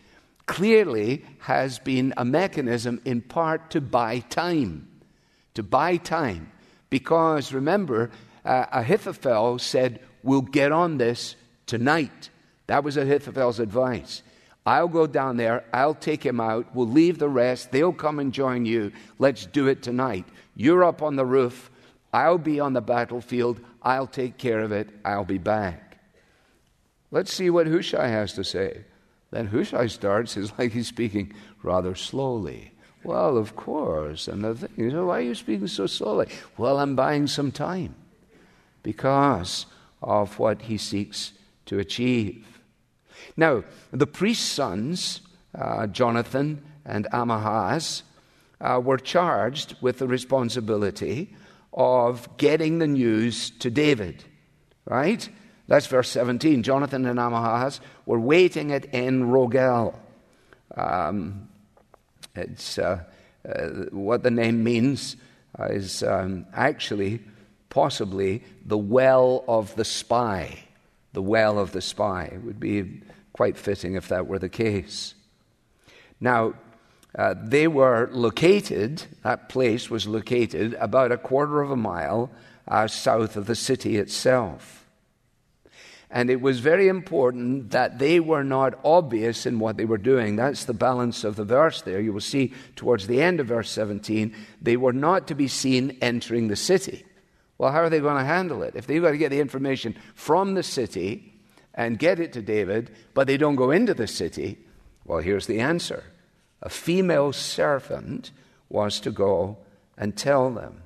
clearly 0.47 1.25
has 1.40 1.78
been 1.78 2.14
a 2.17 2.25
mechanism 2.25 3.00
in 3.05 3.21
part 3.21 3.71
to 3.71 3.81
buy 3.81 4.21
time. 4.21 4.88
To 5.55 5.62
buy 5.62 5.97
time. 5.97 6.50
Because 6.90 7.52
remember, 7.52 8.11
uh, 8.45 8.67
Ahithophel 8.73 9.59
said, 9.59 10.00
We'll 10.23 10.43
get 10.43 10.73
on 10.73 10.99
this 10.99 11.37
tonight. 11.67 12.31
That 12.67 12.83
was 12.83 12.97
Ahithophel's 12.97 13.61
advice. 13.61 14.23
I'll 14.68 14.88
go 14.88 15.06
down 15.06 15.38
there, 15.38 15.64
I'll 15.72 15.94
take 15.94 16.22
him 16.22 16.40
out, 16.40 16.66
we'll 16.75 16.87
leave 16.87 17.18
the 17.18 17.28
rest, 17.30 17.72
they'll 17.72 17.90
come 17.90 18.18
and 18.18 18.34
join 18.34 18.66
you. 18.66 18.92
Let's 19.18 19.46
do 19.46 19.66
it 19.66 19.82
tonight. 19.82 20.26
You're 20.56 20.84
up 20.84 21.00
on 21.00 21.16
the 21.16 21.25
roof, 21.25 21.70
I'll 22.12 22.37
be 22.37 22.60
on 22.60 22.75
the 22.75 22.82
battlefield, 22.82 23.60
I'll 23.82 24.06
take 24.06 24.37
care 24.37 24.60
of 24.60 24.70
it, 24.70 24.90
I'll 25.06 25.25
be 25.25 25.38
back. 25.38 25.96
Let's 27.10 27.32
see 27.32 27.48
what 27.48 27.66
Hushai 27.66 28.08
has 28.08 28.34
to 28.34 28.44
say. 28.44 28.84
Then 29.30 29.46
Hushai 29.46 29.87
starts, 29.87 30.37
it's 30.37 30.52
like 30.58 30.72
he's 30.72 30.87
speaking 30.87 31.32
rather 31.62 31.94
slowly. 31.94 32.72
Well, 33.02 33.38
of 33.38 33.56
course. 33.56 34.28
And 34.28 34.44
the 34.44 34.54
thing 34.54 34.70
is, 34.76 34.92
why 34.92 35.20
are 35.20 35.22
you 35.22 35.34
speaking 35.34 35.68
so 35.68 35.87
slowly? 35.87 36.28
Well, 36.58 36.78
I'm 36.78 36.94
buying 36.94 37.26
some 37.26 37.52
time 37.52 37.94
because 38.82 39.64
of 40.02 40.38
what 40.38 40.60
he 40.60 40.76
seeks 40.76 41.32
to 41.66 41.78
achieve. 41.78 42.57
Now, 43.37 43.64
the 43.90 44.06
priest's 44.06 44.46
sons, 44.46 45.20
uh, 45.56 45.87
Jonathan 45.87 46.62
and 46.84 47.06
Ahimaaz, 47.12 48.02
uh, 48.60 48.80
were 48.82 48.98
charged 48.98 49.76
with 49.80 49.98
the 49.98 50.08
responsibility 50.08 51.34
of 51.72 52.37
getting 52.37 52.78
the 52.78 52.87
news 52.87 53.50
to 53.50 53.70
David, 53.70 54.25
right? 54.84 55.28
That's 55.68 55.87
verse 55.87 56.08
17. 56.08 56.62
Jonathan 56.62 57.06
and 57.06 57.18
Ahimaaz 57.18 57.80
were 58.06 58.18
waiting 58.18 58.72
at 58.72 58.92
En 58.92 59.25
Rogel. 59.25 59.94
Um, 60.76 61.48
it's, 62.34 62.78
uh, 62.78 63.04
uh, 63.48 63.66
what 63.90 64.22
the 64.22 64.30
name 64.30 64.64
means 64.64 65.16
is 65.60 66.02
um, 66.02 66.46
actually, 66.54 67.20
possibly, 67.68 68.42
the 68.64 68.78
well 68.78 69.44
of 69.46 69.75
the 69.76 69.84
spy. 69.84 70.64
The 71.12 71.22
well 71.22 71.58
of 71.58 71.72
the 71.72 71.80
spy 71.80 72.38
would 72.42 72.60
be 72.60 73.02
quite 73.38 73.57
fitting 73.57 73.95
if 73.95 74.09
that 74.09 74.26
were 74.26 74.40
the 74.40 74.49
case. 74.49 75.14
Now, 76.18 76.54
uh, 77.16 77.37
they 77.40 77.68
were 77.68 78.09
located, 78.11 79.04
that 79.23 79.49
place 79.49 79.88
was 79.88 80.09
located 80.09 80.75
about 80.80 81.12
a 81.12 81.16
quarter 81.16 81.62
of 81.62 81.71
a 81.71 81.76
mile 81.76 82.33
uh, 82.66 82.88
south 82.88 83.37
of 83.37 83.47
the 83.47 83.54
city 83.54 83.97
itself. 83.97 84.88
And 86.11 86.30
it 86.30 86.40
was 86.40 86.59
very 86.59 86.88
important 86.88 87.71
that 87.71 88.00
they 88.00 88.18
were 88.18 88.42
not 88.42 88.76
obvious 88.85 89.47
in 89.47 89.61
what 89.61 89.76
they 89.76 89.85
were 89.85 89.99
doing. 89.99 90.35
That's 90.35 90.64
the 90.64 90.75
balance 90.75 91.23
of 91.23 91.37
the 91.37 91.45
verse 91.45 91.83
there. 91.83 92.00
You 92.00 92.12
will 92.12 92.21
see 92.21 92.52
towards 92.75 93.07
the 93.07 93.23
end 93.23 93.38
of 93.38 93.47
verse 93.47 93.71
17, 93.71 94.35
they 94.61 94.76
were 94.76 94.92
not 94.92 95.28
to 95.28 95.37
be 95.37 95.47
seen 95.47 95.97
entering 96.02 96.49
the 96.49 96.57
city. 96.57 97.04
Well, 97.57 97.71
how 97.71 97.83
are 97.83 97.88
they 97.88 98.00
going 98.00 98.18
to 98.18 98.25
handle 98.25 98.64
it? 98.64 98.75
If 98.75 98.88
they've 98.88 99.00
got 99.00 99.12
to 99.12 99.16
get 99.16 99.30
the 99.30 99.38
information 99.38 99.95
from 100.16 100.54
the 100.54 100.64
city 100.64 101.38
and 101.78 101.97
get 101.97 102.18
it 102.18 102.32
to 102.32 102.42
David, 102.42 102.90
but 103.14 103.28
they 103.28 103.37
don't 103.37 103.54
go 103.54 103.70
into 103.70 103.94
the 103.94 104.08
city, 104.08 104.58
well, 105.04 105.20
here's 105.20 105.47
the 105.47 105.61
answer 105.61 106.02
a 106.61 106.68
female 106.68 107.32
servant 107.32 108.32
was 108.68 108.99
to 109.00 109.12
go 109.12 109.56
and 109.97 110.16
tell 110.16 110.50
them. 110.50 110.82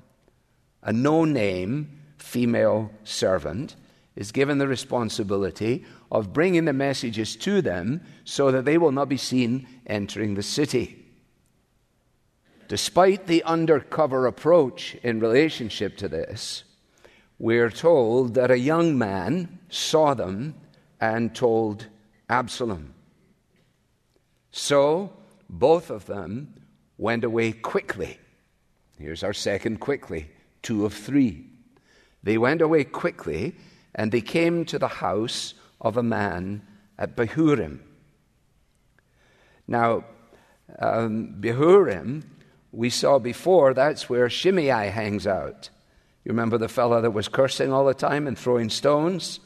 A 0.83 0.93
no 0.93 1.25
name 1.25 1.99
female 2.19 2.93
servant 3.05 3.75
is 4.15 4.33
given 4.33 4.59
the 4.59 4.69
responsibility 4.69 5.85
of 6.11 6.35
bringing 6.35 6.67
the 6.67 6.75
messages 6.75 7.37
to 7.37 7.63
them 7.63 8.03
so 8.25 8.51
that 8.51 8.67
they 8.67 8.77
will 8.77 8.93
not 8.93 9.09
be 9.09 9.17
seen 9.17 9.67
entering 9.87 10.35
the 10.35 10.43
city. 10.43 11.07
Despite 12.69 13.27
the 13.27 13.43
undercover 13.45 14.27
approach 14.27 14.95
in 15.03 15.21
relationship 15.21 15.97
to 15.97 16.09
this, 16.09 16.65
we're 17.39 17.71
told 17.71 18.35
that 18.35 18.51
a 18.51 18.59
young 18.59 18.99
man 18.99 19.59
saw 19.71 20.13
them 20.13 20.55
and 21.03 21.35
told 21.35 21.89
Absalom. 22.31 22.95
So 24.53 25.13
both 25.51 25.91
of 25.91 26.07
them 26.07 26.55
went 26.97 27.25
away 27.25 27.51
quickly. 27.51 28.19
Here's 29.01 29.25
our 29.25 29.33
second 29.33 29.81
quickly, 29.81 30.31
two 30.63 30.87
of 30.87 30.95
three. 30.95 31.47
They 32.23 32.39
went 32.39 32.63
away 32.63 32.85
quickly 32.85 33.57
and 33.97 34.13
they 34.13 34.21
came 34.21 34.65
to 34.67 34.79
the 34.79 34.87
house 34.87 35.55
of 35.81 35.97
a 35.97 36.05
man 36.05 36.63
at 36.97 37.17
Bahurim. 37.17 37.81
Now, 39.67 40.05
um, 40.79 41.35
Bahurim, 41.41 42.23
we 42.71 42.91
saw 42.91 43.19
before, 43.19 43.75
that's 43.75 44.09
where 44.09 44.31
Shimei 44.31 44.89
hangs 44.89 45.27
out. 45.27 45.69
You 46.25 46.31
remember 46.31 46.59
the 46.59 46.69
fellow 46.69 47.01
that 47.01 47.11
was 47.11 47.27
cursing 47.27 47.73
all 47.73 47.87
the 47.87 47.93
time 47.93 48.29
and 48.29 48.39
throwing 48.39 48.71
stones? 48.71 49.41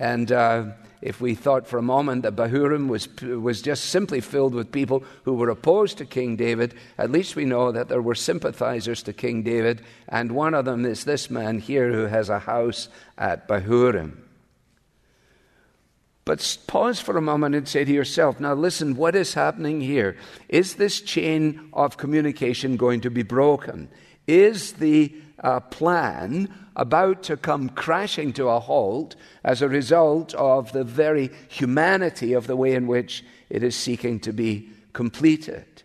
And 0.00 0.32
uh, 0.32 0.64
if 1.02 1.20
we 1.20 1.34
thought 1.34 1.66
for 1.66 1.78
a 1.78 1.82
moment 1.82 2.22
that 2.22 2.34
Bahurim 2.34 2.88
was, 2.88 3.06
was 3.20 3.60
just 3.60 3.84
simply 3.84 4.22
filled 4.22 4.54
with 4.54 4.72
people 4.72 5.04
who 5.24 5.34
were 5.34 5.50
opposed 5.50 5.98
to 5.98 6.06
King 6.06 6.36
David, 6.36 6.74
at 6.96 7.12
least 7.12 7.36
we 7.36 7.44
know 7.44 7.70
that 7.70 7.88
there 7.88 8.00
were 8.00 8.14
sympathizers 8.14 9.02
to 9.02 9.12
King 9.12 9.42
David, 9.42 9.82
and 10.08 10.32
one 10.32 10.54
of 10.54 10.64
them 10.64 10.86
is 10.86 11.04
this 11.04 11.28
man 11.28 11.58
here 11.58 11.92
who 11.92 12.06
has 12.06 12.30
a 12.30 12.38
house 12.38 12.88
at 13.18 13.46
Bahurim. 13.46 14.16
But 16.24 16.58
pause 16.66 16.98
for 16.98 17.18
a 17.18 17.22
moment 17.22 17.54
and 17.54 17.68
say 17.68 17.84
to 17.84 17.92
yourself, 17.92 18.40
now 18.40 18.54
listen, 18.54 18.96
what 18.96 19.14
is 19.14 19.34
happening 19.34 19.82
here? 19.82 20.16
Is 20.48 20.76
this 20.76 21.00
chain 21.02 21.68
of 21.74 21.98
communication 21.98 22.78
going 22.78 23.02
to 23.02 23.10
be 23.10 23.22
broken? 23.22 23.90
Is 24.26 24.74
the 24.74 25.14
uh, 25.42 25.60
plan 25.60 26.52
about 26.76 27.22
to 27.24 27.36
come 27.36 27.68
crashing 27.68 28.32
to 28.34 28.48
a 28.48 28.60
halt 28.60 29.16
as 29.44 29.62
a 29.62 29.68
result 29.68 30.34
of 30.34 30.72
the 30.72 30.84
very 30.84 31.30
humanity 31.48 32.32
of 32.32 32.46
the 32.46 32.56
way 32.56 32.74
in 32.74 32.86
which 32.86 33.24
it 33.48 33.62
is 33.62 33.74
seeking 33.74 34.20
to 34.20 34.32
be 34.32 34.68
completed. 34.92 35.82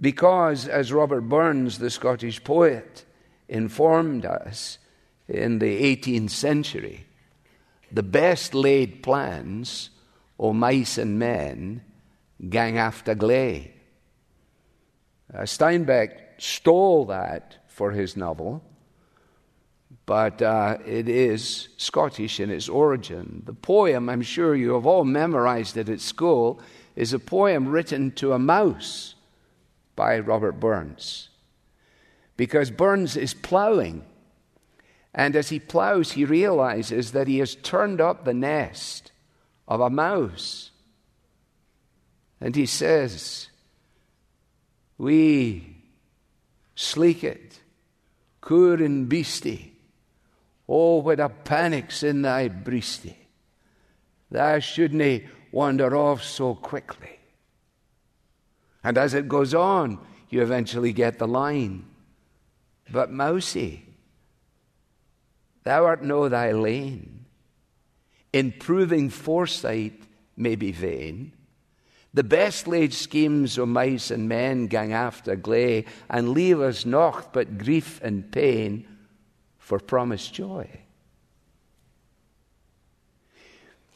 Because, 0.00 0.66
as 0.66 0.92
Robert 0.92 1.22
Burns, 1.22 1.78
the 1.78 1.90
Scottish 1.90 2.42
poet, 2.42 3.04
informed 3.48 4.24
us 4.24 4.78
in 5.28 5.58
the 5.58 5.96
18th 5.96 6.30
century, 6.30 7.06
the 7.92 8.02
best 8.02 8.54
laid 8.54 9.02
plans 9.02 9.90
o' 10.38 10.52
mice 10.52 10.96
and 10.96 11.18
men 11.18 11.82
gang 12.48 12.78
after 12.78 13.14
gley. 13.14 13.72
Uh, 15.32 15.42
Steinbeck 15.42 16.10
stole 16.38 17.04
that 17.06 17.56
for 17.68 17.92
his 17.92 18.16
novel, 18.16 18.62
but 20.06 20.42
uh, 20.42 20.78
it 20.84 21.08
is 21.08 21.68
Scottish 21.76 22.40
in 22.40 22.50
its 22.50 22.68
origin. 22.68 23.42
The 23.46 23.52
poem, 23.52 24.08
I'm 24.08 24.22
sure 24.22 24.56
you 24.56 24.74
have 24.74 24.86
all 24.86 25.04
memorized 25.04 25.76
it 25.76 25.88
at 25.88 26.00
school, 26.00 26.60
is 26.96 27.12
a 27.12 27.18
poem 27.18 27.68
written 27.68 28.10
to 28.12 28.32
a 28.32 28.38
mouse 28.38 29.14
by 29.94 30.18
Robert 30.18 30.58
Burns. 30.58 31.28
Because 32.36 32.70
Burns 32.70 33.16
is 33.16 33.34
ploughing, 33.34 34.04
and 35.14 35.36
as 35.36 35.50
he 35.50 35.58
ploughs, 35.58 36.12
he 36.12 36.24
realizes 36.24 37.12
that 37.12 37.28
he 37.28 37.38
has 37.38 37.54
turned 37.54 38.00
up 38.00 38.24
the 38.24 38.34
nest 38.34 39.12
of 39.68 39.80
a 39.80 39.90
mouse. 39.90 40.70
And 42.40 42.56
he 42.56 42.66
says, 42.66 43.50
We 45.00 45.78
sleek 46.74 47.24
it, 47.24 47.58
and 48.50 49.08
beastie 49.08 49.72
Oh, 50.68 50.98
what 50.98 51.18
a 51.18 51.30
panic's 51.30 52.02
in 52.02 52.20
thy 52.20 52.50
breastie. 52.50 53.16
Thou 54.30 54.58
shouldn't 54.58 55.24
wander 55.50 55.96
off 55.96 56.22
so 56.22 56.54
quickly. 56.54 57.18
And 58.84 58.98
as 58.98 59.14
it 59.14 59.26
goes 59.26 59.54
on, 59.54 59.98
you 60.28 60.42
eventually 60.42 60.92
get 60.92 61.18
the 61.18 61.26
line. 61.26 61.86
But 62.90 63.10
Mousie, 63.10 63.86
thou 65.64 65.86
art 65.86 66.04
no 66.04 66.28
thy 66.28 66.52
lane. 66.52 67.24
In 68.34 68.52
proving 68.52 69.08
foresight 69.08 70.02
may 70.36 70.56
be 70.56 70.72
vain. 70.72 71.32
The 72.12 72.24
best 72.24 72.66
laid 72.66 72.92
schemes 72.92 73.58
o' 73.58 73.66
mice 73.66 74.10
and 74.10 74.28
men 74.28 74.66
gang 74.66 74.92
after 74.92 75.36
gley, 75.36 75.84
and 76.08 76.30
leave 76.30 76.60
us 76.60 76.84
naught 76.84 77.32
but 77.32 77.58
grief 77.58 78.00
and 78.02 78.30
pain 78.32 78.86
for 79.58 79.78
promised 79.78 80.34
joy. 80.34 80.68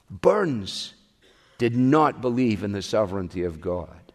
Burns 0.08 0.94
did 1.58 1.76
not 1.76 2.20
believe 2.20 2.62
in 2.62 2.72
the 2.72 2.82
sovereignty 2.82 3.42
of 3.42 3.60
God. 3.60 4.12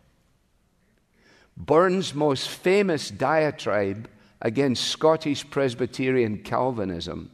Burns' 1.58 2.16
most 2.16 2.48
famous 2.48 3.10
diatribe 3.10 4.10
against 4.42 4.88
Scottish 4.88 5.50
Presbyterian 5.50 6.38
Calvinism 6.44 7.32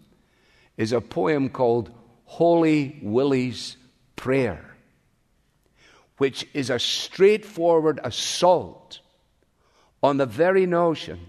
is 0.78 0.92
a 0.92 1.02
poem 1.02 1.50
called 1.50 1.92
Holy 2.26 3.00
Willie's 3.04 3.78
Prayer. 4.16 4.75
Which 6.18 6.48
is 6.54 6.70
a 6.70 6.80
straightforward 6.80 8.00
assault 8.04 9.00
on 10.02 10.18
the 10.18 10.26
very 10.26 10.66
notion 10.66 11.20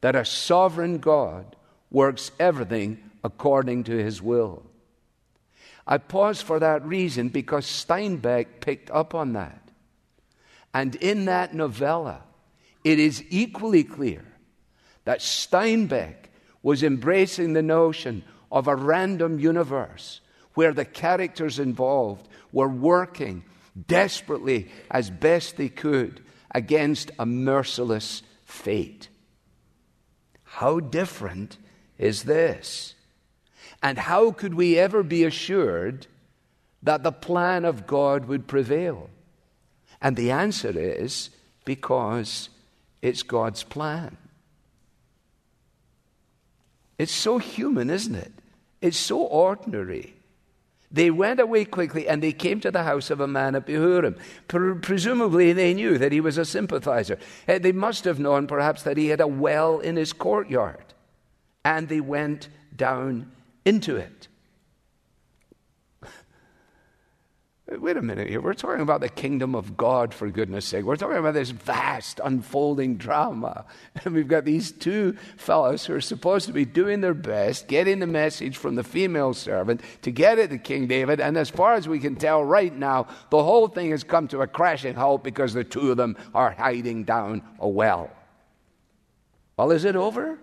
that 0.00 0.16
a 0.16 0.24
sovereign 0.24 0.98
God 0.98 1.56
works 1.90 2.30
everything 2.38 2.98
according 3.24 3.84
to 3.84 3.96
his 3.96 4.20
will. 4.20 4.62
I 5.86 5.98
pause 5.98 6.42
for 6.42 6.58
that 6.58 6.84
reason 6.84 7.30
because 7.30 7.64
Steinbeck 7.64 8.60
picked 8.60 8.90
up 8.90 9.14
on 9.14 9.32
that. 9.32 9.62
And 10.74 10.94
in 10.96 11.24
that 11.24 11.54
novella, 11.54 12.22
it 12.84 12.98
is 12.98 13.24
equally 13.30 13.84
clear 13.84 14.24
that 15.04 15.20
Steinbeck 15.20 16.14
was 16.62 16.82
embracing 16.82 17.54
the 17.54 17.62
notion 17.62 18.22
of 18.52 18.68
a 18.68 18.76
random 18.76 19.38
universe 19.38 20.20
where 20.54 20.74
the 20.74 20.84
characters 20.84 21.58
involved 21.58 22.28
were 22.52 22.68
working 22.68 23.42
desperately 23.86 24.70
as 24.90 25.10
best 25.10 25.56
they 25.56 25.68
could 25.68 26.20
against 26.54 27.10
a 27.18 27.26
merciless 27.26 28.22
fate. 28.44 29.08
How 30.44 30.80
different 30.80 31.58
is 31.98 32.24
this? 32.24 32.94
And 33.82 33.98
how 33.98 34.32
could 34.32 34.54
we 34.54 34.78
ever 34.78 35.02
be 35.02 35.24
assured 35.24 36.06
that 36.82 37.02
the 37.02 37.12
plan 37.12 37.64
of 37.64 37.86
God 37.86 38.26
would 38.26 38.46
prevail? 38.46 39.10
And 40.00 40.16
the 40.16 40.30
answer 40.30 40.72
is 40.76 41.30
because 41.64 42.48
it's 43.02 43.22
God's 43.22 43.62
plan. 43.62 44.16
It's 46.98 47.12
so 47.12 47.38
human, 47.38 47.90
isn't 47.90 48.14
it? 48.14 48.32
It's 48.80 48.96
so 48.96 49.20
ordinary. 49.20 50.14
They 50.90 51.10
went 51.10 51.38
away 51.38 51.64
quickly 51.64 52.08
and 52.08 52.22
they 52.22 52.32
came 52.32 52.60
to 52.60 52.70
the 52.70 52.82
house 52.82 53.10
of 53.10 53.20
a 53.20 53.28
man 53.28 53.54
at 53.54 53.66
Bahurim. 53.66 54.16
presumably, 54.82 55.52
they 55.52 55.74
knew 55.74 55.98
that 55.98 56.12
he 56.12 56.20
was 56.20 56.38
a 56.38 56.44
sympathizer. 56.44 57.18
Eh, 57.46 57.58
they 57.58 57.72
must 57.72 58.04
have 58.04 58.18
known, 58.18 58.46
perhaps, 58.46 58.82
that 58.84 58.96
he 58.96 59.08
had 59.08 59.20
a 59.20 59.26
well 59.26 59.80
in 59.80 59.96
his 59.96 60.12
courtyard. 60.12 60.94
And 61.64 61.88
they 61.88 62.00
went 62.00 62.48
down 62.74 63.30
into 63.64 63.96
it. 63.96 64.28
Wait 67.70 67.98
a 67.98 68.02
minute 68.02 68.30
here. 68.30 68.40
We're 68.40 68.54
talking 68.54 68.80
about 68.80 69.02
the 69.02 69.10
kingdom 69.10 69.54
of 69.54 69.76
God, 69.76 70.14
for 70.14 70.30
goodness 70.30 70.64
sake. 70.64 70.86
We're 70.86 70.96
talking 70.96 71.18
about 71.18 71.34
this 71.34 71.50
vast 71.50 72.18
unfolding 72.24 72.96
drama. 72.96 73.66
And 74.04 74.14
we've 74.14 74.28
got 74.28 74.44
these 74.44 74.72
two 74.72 75.16
fellows 75.36 75.84
who 75.84 75.94
are 75.94 76.00
supposed 76.00 76.46
to 76.46 76.52
be 76.52 76.64
doing 76.64 77.02
their 77.02 77.14
best, 77.14 77.68
getting 77.68 77.98
the 77.98 78.06
message 78.06 78.56
from 78.56 78.74
the 78.74 78.84
female 78.84 79.34
servant 79.34 79.82
to 80.02 80.10
get 80.10 80.38
it 80.38 80.48
to 80.48 80.58
King 80.58 80.86
David. 80.86 81.20
And 81.20 81.36
as 81.36 81.50
far 81.50 81.74
as 81.74 81.86
we 81.86 81.98
can 81.98 82.16
tell 82.16 82.42
right 82.42 82.74
now, 82.74 83.08
the 83.30 83.42
whole 83.42 83.68
thing 83.68 83.90
has 83.90 84.04
come 84.04 84.28
to 84.28 84.40
a 84.40 84.46
crashing 84.46 84.94
halt 84.94 85.22
because 85.22 85.52
the 85.52 85.64
two 85.64 85.90
of 85.90 85.98
them 85.98 86.16
are 86.34 86.52
hiding 86.52 87.04
down 87.04 87.42
a 87.58 87.68
well. 87.68 88.10
Well, 89.58 89.72
is 89.72 89.84
it 89.84 89.96
over? 89.96 90.38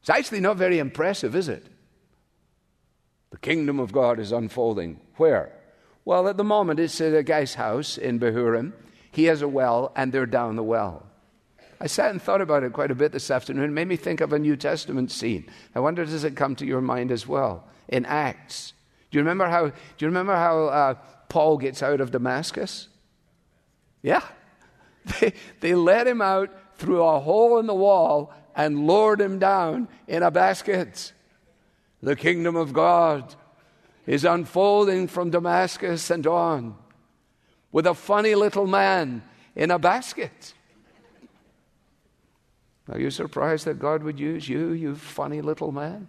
It's 0.00 0.10
actually 0.10 0.40
not 0.40 0.58
very 0.58 0.78
impressive, 0.78 1.34
is 1.34 1.48
it? 1.48 1.64
The 3.34 3.40
kingdom 3.40 3.80
of 3.80 3.90
God 3.90 4.20
is 4.20 4.30
unfolding. 4.30 5.00
Where? 5.16 5.50
Well, 6.04 6.28
at 6.28 6.36
the 6.36 6.44
moment, 6.44 6.78
it's 6.78 7.00
at 7.00 7.16
a 7.16 7.24
guy's 7.24 7.54
house 7.54 7.98
in 7.98 8.20
Bahurim. 8.20 8.74
He 9.10 9.24
has 9.24 9.42
a 9.42 9.48
well, 9.48 9.90
and 9.96 10.12
they're 10.12 10.24
down 10.24 10.54
the 10.54 10.62
well. 10.62 11.04
I 11.80 11.88
sat 11.88 12.12
and 12.12 12.22
thought 12.22 12.40
about 12.40 12.62
it 12.62 12.72
quite 12.72 12.92
a 12.92 12.94
bit 12.94 13.10
this 13.10 13.32
afternoon. 13.32 13.64
It 13.64 13.72
made 13.72 13.88
me 13.88 13.96
think 13.96 14.20
of 14.20 14.32
a 14.32 14.38
New 14.38 14.54
Testament 14.54 15.10
scene. 15.10 15.50
I 15.74 15.80
wonder, 15.80 16.04
does 16.04 16.22
it 16.22 16.36
come 16.36 16.54
to 16.54 16.64
your 16.64 16.80
mind 16.80 17.10
as 17.10 17.26
well? 17.26 17.66
In 17.88 18.06
Acts. 18.06 18.72
Do 19.10 19.18
you 19.18 19.22
remember 19.22 19.48
how, 19.48 19.66
do 19.66 19.74
you 19.98 20.06
remember 20.06 20.36
how 20.36 20.66
uh, 20.66 20.94
Paul 21.28 21.58
gets 21.58 21.82
out 21.82 22.00
of 22.00 22.12
Damascus? 22.12 22.86
Yeah. 24.00 24.22
They, 25.20 25.32
they 25.58 25.74
let 25.74 26.06
him 26.06 26.22
out 26.22 26.50
through 26.76 27.02
a 27.02 27.18
hole 27.18 27.58
in 27.58 27.66
the 27.66 27.74
wall 27.74 28.32
and 28.54 28.86
lowered 28.86 29.20
him 29.20 29.40
down 29.40 29.88
in 30.06 30.22
a 30.22 30.30
basket. 30.30 31.12
The 32.04 32.16
kingdom 32.16 32.54
of 32.54 32.74
God 32.74 33.34
is 34.06 34.26
unfolding 34.26 35.08
from 35.08 35.30
Damascus 35.30 36.10
and 36.10 36.26
on 36.26 36.76
with 37.72 37.86
a 37.86 37.94
funny 37.94 38.34
little 38.34 38.66
man 38.66 39.22
in 39.56 39.70
a 39.70 39.78
basket. 39.78 40.52
Are 42.90 43.00
you 43.00 43.10
surprised 43.10 43.64
that 43.64 43.78
God 43.78 44.02
would 44.02 44.20
use 44.20 44.46
you, 44.46 44.72
you 44.72 44.96
funny 44.96 45.40
little 45.40 45.72
man? 45.72 46.06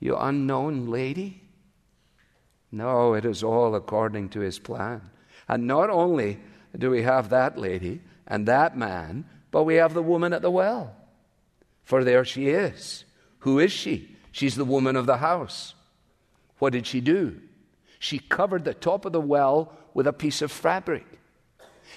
You 0.00 0.16
unknown 0.16 0.88
lady? 0.88 1.40
No, 2.72 3.14
it 3.14 3.24
is 3.24 3.44
all 3.44 3.76
according 3.76 4.30
to 4.30 4.40
his 4.40 4.58
plan. 4.58 5.02
And 5.46 5.68
not 5.68 5.88
only 5.88 6.40
do 6.76 6.90
we 6.90 7.02
have 7.02 7.28
that 7.28 7.56
lady 7.56 8.00
and 8.26 8.48
that 8.48 8.76
man, 8.76 9.24
but 9.52 9.62
we 9.62 9.76
have 9.76 9.94
the 9.94 10.02
woman 10.02 10.32
at 10.32 10.42
the 10.42 10.50
well. 10.50 10.96
For 11.84 12.02
there 12.02 12.24
she 12.24 12.48
is. 12.48 13.04
Who 13.40 13.60
is 13.60 13.70
she? 13.70 14.15
She's 14.36 14.54
the 14.54 14.66
woman 14.66 14.96
of 14.96 15.06
the 15.06 15.16
house. 15.16 15.72
What 16.58 16.74
did 16.74 16.86
she 16.86 17.00
do? 17.00 17.40
She 17.98 18.18
covered 18.18 18.66
the 18.66 18.74
top 18.74 19.06
of 19.06 19.12
the 19.12 19.20
well 19.20 19.72
with 19.94 20.06
a 20.06 20.12
piece 20.12 20.42
of 20.42 20.52
fabric. 20.52 21.06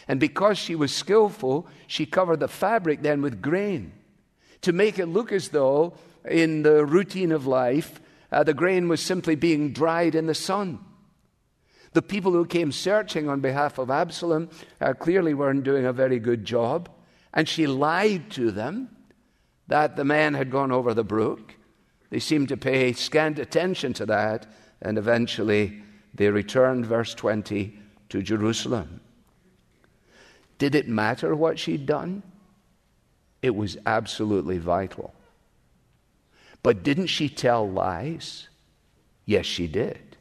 And 0.07 0.21
because 0.21 0.57
she 0.57 0.73
was 0.73 0.95
skillful, 0.95 1.67
she 1.85 2.05
covered 2.05 2.39
the 2.39 2.47
fabric 2.47 3.01
then 3.01 3.21
with 3.21 3.41
grain 3.41 3.91
to 4.61 4.71
make 4.71 4.99
it 4.99 5.07
look 5.07 5.33
as 5.33 5.49
though, 5.49 5.95
in 6.23 6.63
the 6.63 6.85
routine 6.85 7.33
of 7.33 7.45
life, 7.45 7.99
uh, 8.31 8.41
the 8.41 8.53
grain 8.53 8.87
was 8.87 9.01
simply 9.01 9.35
being 9.35 9.73
dried 9.73 10.15
in 10.15 10.25
the 10.25 10.33
sun. 10.33 10.79
The 11.91 12.01
people 12.01 12.31
who 12.31 12.45
came 12.45 12.71
searching 12.71 13.27
on 13.27 13.41
behalf 13.41 13.77
of 13.77 13.91
Absalom 13.91 14.49
uh, 14.79 14.93
clearly 14.93 15.33
weren't 15.33 15.65
doing 15.65 15.85
a 15.85 15.91
very 15.91 16.19
good 16.19 16.45
job. 16.45 16.87
And 17.33 17.49
she 17.49 17.67
lied 17.67 18.31
to 18.31 18.49
them 18.49 18.95
that 19.67 19.97
the 19.97 20.05
man 20.05 20.35
had 20.35 20.51
gone 20.51 20.71
over 20.71 20.93
the 20.93 21.03
brook. 21.03 21.55
They 22.09 22.19
seemed 22.19 22.49
to 22.49 22.57
pay 22.57 22.93
scant 22.93 23.39
attention 23.39 23.93
to 23.93 24.05
that, 24.07 24.47
and 24.81 24.97
eventually 24.97 25.83
they 26.13 26.29
returned, 26.29 26.85
verse 26.85 27.13
20, 27.13 27.77
to 28.09 28.21
Jerusalem. 28.21 29.01
Did 30.57 30.75
it 30.75 30.87
matter 30.87 31.35
what 31.35 31.59
she'd 31.59 31.85
done? 31.85 32.23
It 33.41 33.55
was 33.55 33.77
absolutely 33.85 34.57
vital. 34.57 35.13
But 36.61 36.83
didn't 36.83 37.07
she 37.07 37.29
tell 37.29 37.69
lies? 37.69 38.49
Yes, 39.25 39.45
she 39.45 39.67
did. 39.67 40.17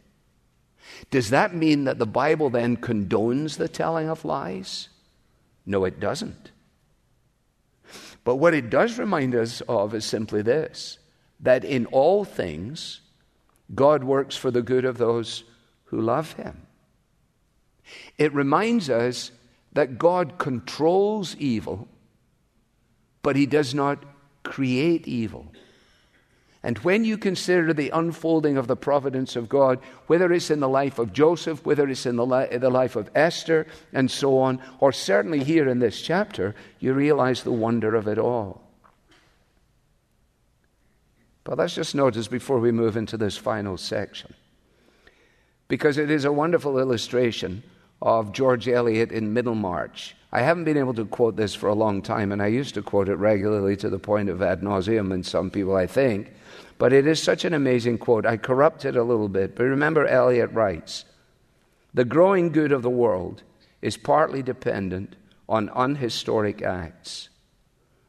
Does 1.10 1.30
that 1.30 1.54
mean 1.54 1.84
that 1.84 1.98
the 1.98 2.06
Bible 2.06 2.50
then 2.50 2.76
condones 2.76 3.56
the 3.56 3.68
telling 3.68 4.08
of 4.08 4.24
lies? 4.24 4.88
No, 5.66 5.84
it 5.84 5.98
doesn't. 5.98 6.52
But 8.24 8.36
what 8.36 8.54
it 8.54 8.70
does 8.70 8.98
remind 8.98 9.34
us 9.34 9.60
of 9.62 9.94
is 9.94 10.04
simply 10.04 10.42
this 10.42 10.98
that 11.40 11.64
in 11.64 11.86
all 11.86 12.24
things, 12.24 13.00
God 13.74 14.04
works 14.04 14.36
for 14.36 14.50
the 14.50 14.62
good 14.62 14.84
of 14.84 14.98
those 14.98 15.44
who 15.84 16.00
love 16.00 16.32
Him. 16.32 16.66
It 18.16 18.34
reminds 18.34 18.90
us 18.90 19.30
that 19.72 19.98
God 19.98 20.38
controls 20.38 21.36
evil, 21.36 21.88
but 23.22 23.36
He 23.36 23.46
does 23.46 23.74
not 23.74 24.02
create 24.42 25.06
evil. 25.06 25.52
And 26.62 26.78
when 26.78 27.04
you 27.04 27.16
consider 27.16 27.72
the 27.72 27.90
unfolding 27.90 28.56
of 28.56 28.66
the 28.66 28.76
providence 28.76 29.36
of 29.36 29.48
God, 29.48 29.78
whether 30.06 30.32
it's 30.32 30.50
in 30.50 30.60
the 30.60 30.68
life 30.68 30.98
of 30.98 31.12
Joseph, 31.12 31.64
whether 31.64 31.88
it's 31.88 32.04
in 32.04 32.16
the, 32.16 32.26
li- 32.26 32.56
the 32.56 32.70
life 32.70 32.96
of 32.96 33.10
Esther, 33.14 33.66
and 33.92 34.10
so 34.10 34.38
on, 34.38 34.60
or 34.80 34.90
certainly 34.90 35.44
here 35.44 35.68
in 35.68 35.78
this 35.78 36.02
chapter, 36.02 36.56
you 36.80 36.92
realize 36.94 37.42
the 37.42 37.52
wonder 37.52 37.94
of 37.94 38.08
it 38.08 38.18
all. 38.18 38.67
But 41.48 41.56
let's 41.56 41.74
just 41.74 41.94
notice 41.94 42.28
before 42.28 42.58
we 42.58 42.72
move 42.72 42.94
into 42.94 43.16
this 43.16 43.38
final 43.38 43.78
section, 43.78 44.34
because 45.66 45.96
it 45.96 46.10
is 46.10 46.26
a 46.26 46.30
wonderful 46.30 46.78
illustration 46.78 47.62
of 48.02 48.32
George 48.32 48.68
Eliot 48.68 49.10
in 49.10 49.32
Middlemarch. 49.32 50.14
I 50.30 50.42
haven't 50.42 50.64
been 50.64 50.76
able 50.76 50.92
to 50.92 51.06
quote 51.06 51.36
this 51.36 51.54
for 51.54 51.70
a 51.70 51.74
long 51.74 52.02
time, 52.02 52.32
and 52.32 52.42
I 52.42 52.48
used 52.48 52.74
to 52.74 52.82
quote 52.82 53.08
it 53.08 53.14
regularly 53.14 53.76
to 53.78 53.88
the 53.88 53.98
point 53.98 54.28
of 54.28 54.42
ad 54.42 54.60
nauseum 54.60 55.10
in 55.10 55.22
some 55.22 55.50
people, 55.50 55.74
I 55.74 55.86
think. 55.86 56.34
But 56.76 56.92
it 56.92 57.06
is 57.06 57.22
such 57.22 57.46
an 57.46 57.54
amazing 57.54 57.96
quote. 57.96 58.26
I 58.26 58.36
corrupt 58.36 58.84
it 58.84 58.94
a 58.94 59.02
little 59.02 59.30
bit, 59.30 59.56
but 59.56 59.64
remember, 59.64 60.06
Eliot 60.06 60.52
writes 60.52 61.06
The 61.94 62.04
growing 62.04 62.52
good 62.52 62.72
of 62.72 62.82
the 62.82 62.90
world 62.90 63.42
is 63.80 63.96
partly 63.96 64.42
dependent 64.42 65.16
on 65.48 65.70
unhistoric 65.74 66.60
acts, 66.60 67.30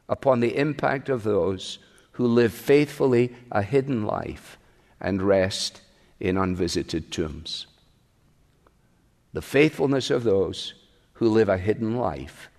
upon 0.10 0.41
the 0.41 0.58
impact 0.58 1.08
of 1.08 1.23
those 1.23 1.80
who 2.20 2.28
live 2.28 2.54
faithfully 2.54 3.34
a 3.50 3.62
hidden 3.62 4.06
life 4.06 4.58
and 5.00 5.22
rest 5.22 5.80
in 6.20 6.36
unvisited 6.36 7.10
tombs. 7.14 7.66
The 9.32 9.42
faithfulness 9.42 10.10
of 10.10 10.26
those 10.26 10.74
who 11.14 11.30
live 11.30 11.48
a 11.48 11.58
hidden 11.58 11.96
life 11.96 12.50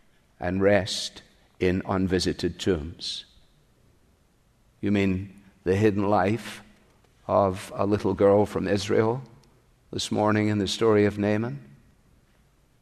and 0.40 0.62
rest 0.62 1.20
in 1.58 1.82
unvisited 1.84 2.58
tombs. 2.58 3.26
You 4.80 4.92
mean 4.92 5.30
the 5.64 5.76
hidden 5.76 6.08
life 6.08 6.62
of 7.28 7.70
a 7.76 7.84
little 7.84 8.14
girl 8.14 8.46
from 8.46 8.66
Israel 8.66 9.20
this 9.92 10.10
morning 10.10 10.48
in 10.48 10.56
the 10.56 10.68
story 10.68 11.04
of 11.04 11.18
Naaman? 11.18 11.60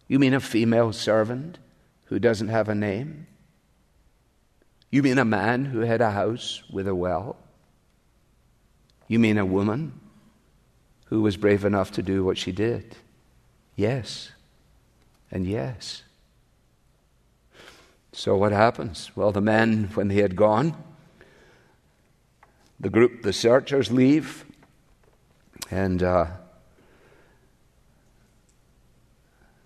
You 0.06 0.20
mean 0.20 0.32
a 0.32 0.38
female 0.38 0.92
servant 0.92 1.58
who 2.04 2.20
doesn't 2.20 2.46
have 2.46 2.68
a 2.68 2.74
name? 2.76 3.26
You 4.90 5.02
mean 5.02 5.18
a 5.18 5.24
man 5.24 5.66
who 5.66 5.80
had 5.80 6.00
a 6.00 6.10
house 6.10 6.62
with 6.70 6.88
a 6.88 6.94
well? 6.94 7.36
You 9.06 9.18
mean 9.18 9.38
a 9.38 9.44
woman 9.44 10.00
who 11.06 11.22
was 11.22 11.36
brave 11.36 11.64
enough 11.64 11.90
to 11.92 12.02
do 12.02 12.24
what 12.24 12.38
she 12.38 12.52
did? 12.52 12.96
Yes, 13.76 14.30
and 15.30 15.46
yes. 15.46 16.02
So 18.12 18.36
what 18.36 18.52
happens? 18.52 19.10
Well, 19.14 19.30
the 19.30 19.40
men, 19.40 19.90
when 19.94 20.08
they 20.08 20.22
had 20.22 20.36
gone, 20.36 20.74
the 22.80 22.90
group, 22.90 23.22
the 23.22 23.32
searchers 23.32 23.90
leave, 23.90 24.44
and 25.70 26.02
uh, 26.02 26.26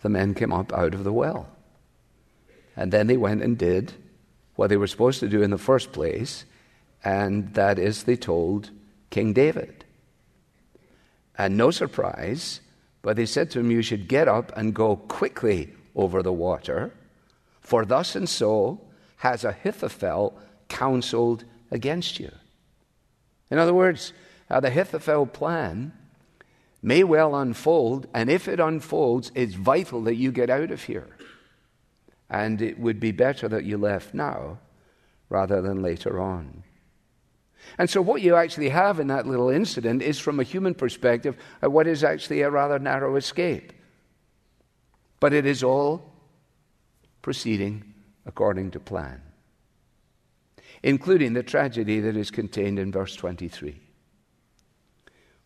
the 0.00 0.08
men 0.08 0.35
came 0.35 0.52
up 0.52 0.72
out 0.72 0.94
of 0.94 1.04
the 1.04 1.12
well. 1.12 1.48
And 2.76 2.92
then 2.92 3.06
they 3.06 3.16
went 3.16 3.42
and 3.42 3.56
did 3.56 3.92
what 4.62 4.68
they 4.68 4.77
were 4.77 4.87
supposed 4.87 5.18
to 5.18 5.29
do 5.29 5.42
in 5.42 5.51
the 5.51 5.59
first 5.59 5.90
place, 5.90 6.44
and 7.03 7.53
that 7.55 7.81
is 7.81 8.05
they 8.05 8.14
told 8.14 8.70
King 9.11 9.33
David. 9.33 9.85
And 11.37 11.57
no 11.57 11.72
surprise, 11.72 12.61
but 13.03 13.16
they 13.16 13.27
said 13.27 13.51
to 13.51 13.59
him, 13.59 13.72
You 13.72 13.83
should 13.83 14.07
get 14.07 14.29
up 14.29 14.57
and 14.57 14.72
go 14.72 14.94
quickly 14.94 15.72
over 15.96 16.22
the 16.22 16.33
water, 16.33 16.94
for 17.61 17.85
thus 17.85 18.14
and 18.14 18.29
so 18.29 18.81
has 19.16 19.42
Ahithophel 19.42 20.38
counseled 20.68 21.44
against 21.72 22.20
you. 22.20 22.31
In 23.51 23.59
other 23.59 23.75
words, 23.75 24.12
uh, 24.48 24.61
the 24.61 24.68
Ahithophel 24.68 25.27
plan 25.27 25.92
may 26.81 27.03
well 27.03 27.35
unfold, 27.35 28.07
and 28.14 28.31
if 28.31 28.46
it 28.46 28.61
unfolds, 28.61 29.33
it's 29.35 29.55
vital 29.55 30.03
that 30.03 30.14
you 30.14 30.31
get 30.31 30.51
out 30.51 30.70
of 30.70 30.85
here. 30.85 31.09
And 32.32 32.62
it 32.62 32.78
would 32.78 32.98
be 32.98 33.12
better 33.12 33.46
that 33.48 33.64
you 33.64 33.76
left 33.76 34.14
now 34.14 34.58
rather 35.28 35.60
than 35.60 35.82
later 35.82 36.18
on. 36.18 36.64
And 37.78 37.88
so, 37.88 38.00
what 38.00 38.22
you 38.22 38.34
actually 38.34 38.70
have 38.70 38.98
in 38.98 39.06
that 39.08 39.26
little 39.26 39.50
incident 39.50 40.02
is, 40.02 40.18
from 40.18 40.40
a 40.40 40.42
human 40.42 40.74
perspective, 40.74 41.36
uh, 41.62 41.70
what 41.70 41.86
is 41.86 42.02
actually 42.02 42.40
a 42.40 42.50
rather 42.50 42.78
narrow 42.78 43.16
escape. 43.16 43.72
But 45.20 45.34
it 45.34 45.46
is 45.46 45.62
all 45.62 46.10
proceeding 47.20 47.94
according 48.26 48.72
to 48.72 48.80
plan, 48.80 49.20
including 50.82 51.34
the 51.34 51.42
tragedy 51.42 52.00
that 52.00 52.16
is 52.16 52.30
contained 52.30 52.78
in 52.78 52.90
verse 52.90 53.14
23. 53.14 53.78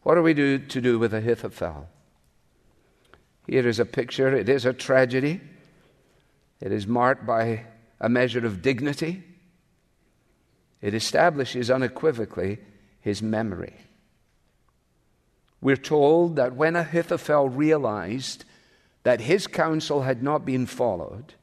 What 0.05 0.17
are 0.17 0.23
we 0.23 0.35
do, 0.35 0.59
to 0.59 0.81
do 0.81 1.01
with 1.01 1.13
Ahithophel? 1.13 1.89
Here 3.49 3.67
is 3.67 3.81
a 3.81 3.85
picture. 3.85 4.35
It 4.35 4.49
is 4.49 4.65
a 4.65 4.73
tragedy. 4.73 5.41
It 6.61 6.73
is 6.73 6.87
marked 6.87 7.27
by 7.27 7.67
a 8.01 8.09
measure 8.09 8.45
of 8.47 8.63
dignity. 8.63 9.23
It 10.81 10.95
establishes 10.95 11.71
unequivocally 11.71 12.59
his 13.01 13.23
memory. 13.23 13.77
We're 15.61 15.77
told 15.77 16.37
that 16.37 16.55
when 16.55 16.77
Ahithophel 16.77 17.49
realized 17.49 18.45
that 19.03 19.21
his 19.21 19.47
counsel 19.47 20.03
had 20.03 20.23
not 20.23 20.45
been 20.45 20.67
followed, 20.67 21.35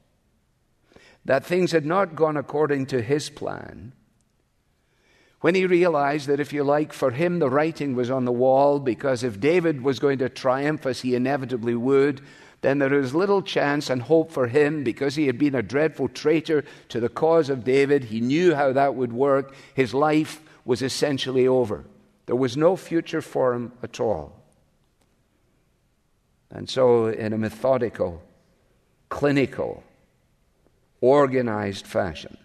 that 1.25 1.45
things 1.45 1.71
had 1.71 1.85
not 1.85 2.15
gone 2.15 2.37
according 2.37 2.85
to 2.87 3.01
his 3.01 3.29
plan, 3.29 3.93
when 5.41 5.55
he 5.55 5.65
realized 5.65 6.27
that, 6.27 6.39
if 6.39 6.53
you 6.53 6.63
like, 6.63 6.93
for 6.93 7.11
him 7.11 7.39
the 7.39 7.49
writing 7.49 7.95
was 7.95 8.09
on 8.09 8.23
the 8.23 8.31
wall, 8.31 8.79
because 8.79 9.23
if 9.23 9.41
David 9.41 9.81
was 9.81 9.99
going 9.99 10.19
to 10.19 10.29
triumph, 10.29 10.85
as 10.85 11.01
he 11.01 11.15
inevitably 11.15 11.75
would, 11.75 12.21
then 12.63 12.79
there 12.79 12.89
was 12.89 13.13
little 13.13 13.41
chance 13.41 13.89
and 13.89 14.01
hope 14.01 14.31
for 14.31 14.47
him 14.47 14.83
because 14.83 15.15
he 15.15 15.27
had 15.27 15.37
been 15.37 15.53
a 15.53 15.61
dreadful 15.61 16.07
traitor 16.07 16.63
to 16.89 16.99
the 16.99 17.09
cause 17.09 17.49
of 17.49 17.63
David. 17.63 18.05
He 18.05 18.21
knew 18.21 18.55
how 18.55 18.73
that 18.73 18.95
would 18.95 19.13
work. 19.13 19.53
His 19.75 19.93
life 19.93 20.41
was 20.65 20.81
essentially 20.81 21.47
over. 21.47 21.83
There 22.25 22.37
was 22.37 22.55
no 22.55 22.75
future 22.75 23.21
for 23.21 23.53
him 23.53 23.73
at 23.83 23.99
all. 23.99 24.39
And 26.49 26.69
so, 26.69 27.07
in 27.07 27.33
a 27.33 27.37
methodical, 27.37 28.23
clinical, 29.09 29.83
organized 31.01 31.85
fashion, 31.85 32.37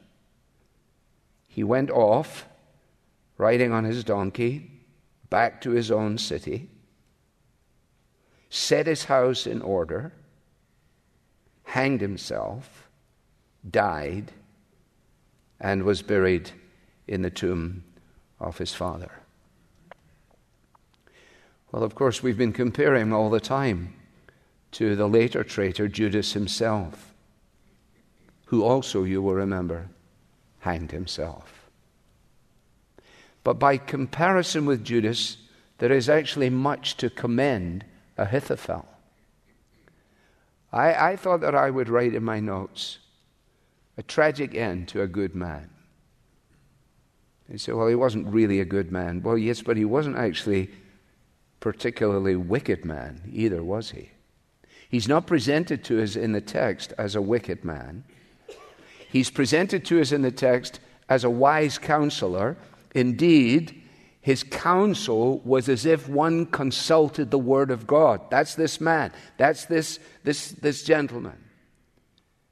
he 1.46 1.62
went 1.62 1.90
off 1.90 2.46
riding 3.36 3.72
on 3.72 3.84
his 3.84 4.02
donkey 4.02 4.70
back 5.30 5.60
to 5.60 5.70
his 5.70 5.90
own 5.90 6.18
city, 6.18 6.68
set 8.50 8.86
his 8.86 9.04
house 9.04 9.46
in 9.46 9.62
order, 9.62 10.12
hanged 11.64 12.00
himself, 12.00 12.88
died, 13.68 14.32
and 15.60 15.82
was 15.82 16.02
buried 16.02 16.50
in 17.06 17.22
the 17.22 17.30
tomb 17.30 17.84
of 18.40 18.58
his 18.58 18.72
father. 18.72 19.10
Well, 21.72 21.82
of 21.82 21.94
course, 21.94 22.22
we've 22.22 22.38
been 22.38 22.52
comparing 22.52 23.12
all 23.12 23.28
the 23.28 23.40
time 23.40 23.94
to 24.72 24.96
the 24.96 25.08
later 25.08 25.44
traitor, 25.44 25.88
Judas 25.88 26.32
himself, 26.32 27.12
who 28.46 28.62
also, 28.62 29.04
you 29.04 29.20
will 29.20 29.34
remember, 29.34 29.88
hanged 30.60 30.92
himself. 30.92 31.70
But 33.44 33.58
by 33.58 33.76
comparison 33.76 34.66
with 34.66 34.84
Judas, 34.84 35.38
there 35.78 35.92
is 35.92 36.08
actually 36.08 36.50
much 36.50 36.96
to 36.98 37.10
commend 37.10 37.84
Ahithophel. 38.18 38.86
I, 40.72 41.12
I 41.12 41.16
thought 41.16 41.40
that 41.40 41.54
I 41.54 41.70
would 41.70 41.88
write 41.88 42.14
in 42.14 42.24
my 42.24 42.40
notes 42.40 42.98
a 43.96 44.02
tragic 44.02 44.54
end 44.54 44.88
to 44.88 45.02
a 45.02 45.06
good 45.06 45.34
man. 45.34 45.70
He 47.50 47.56
said, 47.56 47.74
well, 47.74 47.86
he 47.86 47.94
wasn't 47.94 48.26
really 48.26 48.60
a 48.60 48.66
good 48.66 48.92
man. 48.92 49.22
Well, 49.22 49.38
yes, 49.38 49.62
but 49.62 49.78
he 49.78 49.86
wasn't 49.86 50.16
actually 50.16 50.70
particularly 51.60 52.36
wicked 52.36 52.84
man 52.84 53.22
either, 53.32 53.64
was 53.64 53.92
he? 53.92 54.10
He's 54.88 55.08
not 55.08 55.26
presented 55.26 55.82
to 55.84 56.02
us 56.02 56.14
in 56.16 56.32
the 56.32 56.40
text 56.40 56.92
as 56.98 57.14
a 57.14 57.22
wicked 57.22 57.64
man. 57.64 58.04
He's 59.10 59.30
presented 59.30 59.84
to 59.86 60.00
us 60.00 60.12
in 60.12 60.22
the 60.22 60.30
text 60.30 60.80
as 61.08 61.24
a 61.24 61.30
wise 61.30 61.78
counselor 61.78 62.58
Indeed, 62.94 63.82
his 64.28 64.42
counsel 64.42 65.38
was 65.38 65.70
as 65.70 65.86
if 65.86 66.06
one 66.06 66.44
consulted 66.44 67.30
the 67.30 67.38
word 67.38 67.70
of 67.70 67.86
God. 67.86 68.20
That's 68.30 68.56
this 68.56 68.78
man. 68.78 69.10
That's 69.38 69.64
this, 69.64 69.98
this, 70.22 70.50
this 70.50 70.82
gentleman. 70.82 71.42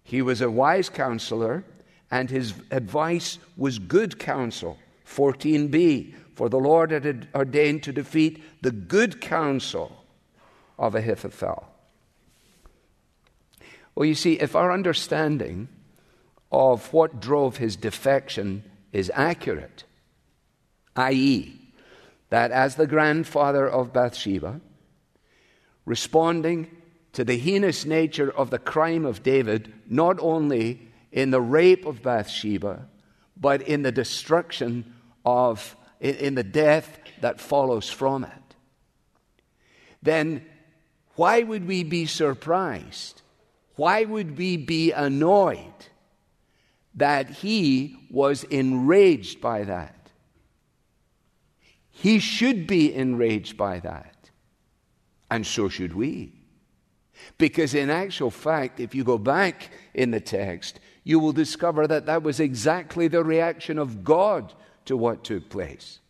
He 0.03 0.23
was 0.23 0.41
a 0.41 0.51
wise 0.51 0.89
counselor, 0.89 1.65
and 2.11 2.31
his 2.31 2.55
advice 2.71 3.39
was 3.59 3.79
good 3.79 4.19
counsel. 4.19 4.79
14b 5.07 6.15
For 6.35 6.49
the 6.49 6.57
Lord 6.57 6.93
had 6.93 7.29
ordained 7.35 7.83
to 7.83 7.93
defeat 7.93 8.43
the 8.63 8.73
good 8.73 9.21
counsel 9.21 10.03
of 10.79 10.95
Ahithophel. 10.95 11.69
Well, 13.95 14.07
you 14.07 14.15
see, 14.15 14.41
if 14.41 14.57
our 14.57 14.73
understanding 14.73 15.69
of 16.51 16.91
what 16.95 17.21
drove 17.21 17.59
his 17.59 17.77
defection 17.77 18.65
is 18.95 19.13
accurate, 19.15 19.85
i.e., 20.97 21.65
that 22.31 22.51
as 22.51 22.77
the 22.77 22.87
grandfather 22.87 23.69
of 23.69 23.93
Bathsheba, 23.93 24.61
responding 25.85 26.71
to 27.13 27.25
the 27.25 27.39
heinous 27.39 27.85
nature 27.85 28.31
of 28.31 28.51
the 28.51 28.59
crime 28.59 29.07
of 29.07 29.23
David, 29.23 29.73
not 29.89 30.19
only 30.21 30.89
in 31.13 31.31
the 31.31 31.41
rape 31.41 31.87
of 31.87 32.03
Bathsheba, 32.03 32.89
but 33.37 33.63
in 33.63 33.83
the 33.83 33.93
destruction 33.93 34.95
of, 35.25 35.77
in 36.01 36.35
the 36.35 36.45
death 36.45 36.99
that 37.21 37.41
follows 37.41 37.89
from 37.89 38.25
it, 38.25 38.57
then 40.03 40.45
why 41.15 41.43
would 41.43 41.67
we 41.67 41.85
be 41.85 42.07
surprised? 42.07 43.23
Why 43.77 44.05
would 44.05 44.37
we 44.37 44.57
be 44.57 44.93
annoyed 44.93 45.73
that 46.95 47.31
he 47.31 48.07
was 48.11 48.45
enraged 48.45 49.41
by 49.41 49.65
that? 49.65 50.06
He 51.99 52.19
should 52.19 52.67
be 52.67 52.95
enraged 52.95 53.57
by 53.57 53.81
that. 53.81 54.31
And 55.31 55.47
so 55.47 55.71
should 55.71 55.95
we. 55.95 56.35
Because, 57.39 57.73
in 57.73 57.89
actual 57.89 58.31
fact, 58.31 58.81
if 58.81 58.95
you 58.95 59.03
go 59.03 59.17
back 59.17 59.71
in 59.95 60.11
the 60.11 60.21
text, 60.21 60.79
you 61.05 61.19
will 61.19 61.33
discover 61.33 61.87
that 61.87 62.05
that 62.05 62.23
was 62.23 62.39
exactly 62.39 63.09
the 63.09 63.25
reaction 63.25 63.79
of 63.79 64.05
God 64.05 64.53
to 64.85 64.95
what 64.95 65.25
took 65.25 65.49
place. 65.49 66.01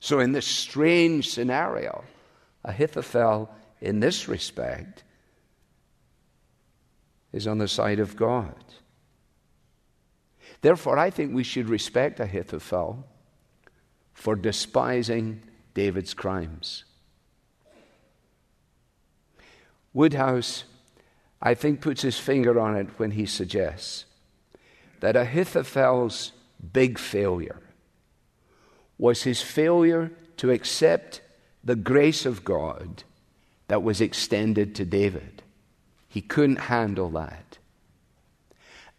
So, 0.00 0.18
in 0.18 0.32
this 0.32 0.46
strange 0.46 1.28
scenario, 1.28 2.04
Ahithophel, 2.64 3.50
in 3.82 4.00
this 4.00 4.28
respect, 4.28 5.04
is 7.34 7.46
on 7.46 7.58
the 7.58 7.68
side 7.68 8.00
of 8.00 8.16
God. 8.16 8.64
Therefore, 10.62 10.96
I 10.96 11.10
think 11.10 11.34
we 11.34 11.44
should 11.44 11.68
respect 11.68 12.18
Ahithophel 12.18 13.06
for 14.22 14.36
despising 14.36 15.42
David's 15.74 16.14
crimes. 16.14 16.84
Woodhouse, 19.92 20.62
I 21.42 21.54
think, 21.54 21.80
puts 21.80 22.02
his 22.02 22.20
finger 22.20 22.60
on 22.60 22.76
it 22.76 22.86
when 22.98 23.10
he 23.10 23.26
suggests 23.26 24.04
that 25.00 25.16
Ahithophel's 25.16 26.30
big 26.72 27.00
failure 27.00 27.58
was 28.96 29.24
his 29.24 29.42
failure 29.42 30.12
to 30.36 30.52
accept 30.52 31.20
the 31.64 31.74
grace 31.74 32.24
of 32.24 32.44
God 32.44 33.02
that 33.66 33.82
was 33.82 34.00
extended 34.00 34.76
to 34.76 34.84
David. 34.84 35.42
He 36.08 36.20
couldn't 36.20 36.70
handle 36.70 37.10
that. 37.10 37.58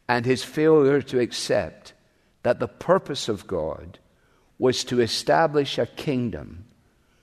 And 0.05 0.25
his 0.25 0.43
failure 0.43 1.01
to 1.03 1.21
accept 1.21 1.93
that 2.41 2.59
the 2.59 2.67
purpose 2.67 3.29
of 3.29 3.47
God 3.47 3.99
was 4.57 4.83
to 4.85 5.01
establish 5.01 5.77
a 5.77 5.85
kingdom 5.85 6.65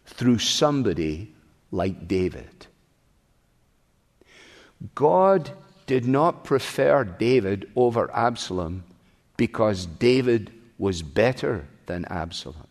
through 0.05 0.39
somebody 0.39 1.33
like 1.71 2.09
David. 2.09 2.67
God 4.95 5.51
did 5.87 6.07
not 6.07 6.45
prefer 6.45 7.05
David 7.05 7.71
over 7.77 8.11
Absalom 8.15 8.85
because 9.37 9.87
David 9.87 10.53
was 10.79 11.03
better 11.03 11.67
than 11.87 12.05
Absalom. 12.07 12.67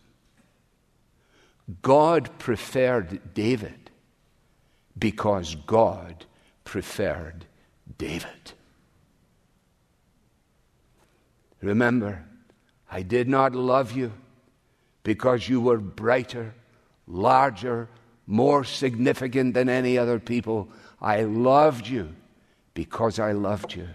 God 1.82 2.38
preferred 2.38 3.34
David 3.34 3.90
because 4.98 5.54
God 5.54 6.24
preferred 6.64 7.46
David. 7.98 8.52
Remember, 11.62 12.24
I 12.90 13.02
did 13.02 13.28
not 13.28 13.54
love 13.54 13.92
you 13.92 14.12
because 15.02 15.48
you 15.48 15.60
were 15.60 15.78
brighter, 15.78 16.54
larger, 17.06 17.88
more 18.26 18.64
significant 18.64 19.54
than 19.54 19.68
any 19.68 19.98
other 19.98 20.18
people. 20.18 20.68
I 21.00 21.22
loved 21.22 21.86
you 21.88 22.14
because 22.74 23.18
I 23.18 23.32
loved 23.32 23.74
you. 23.74 23.88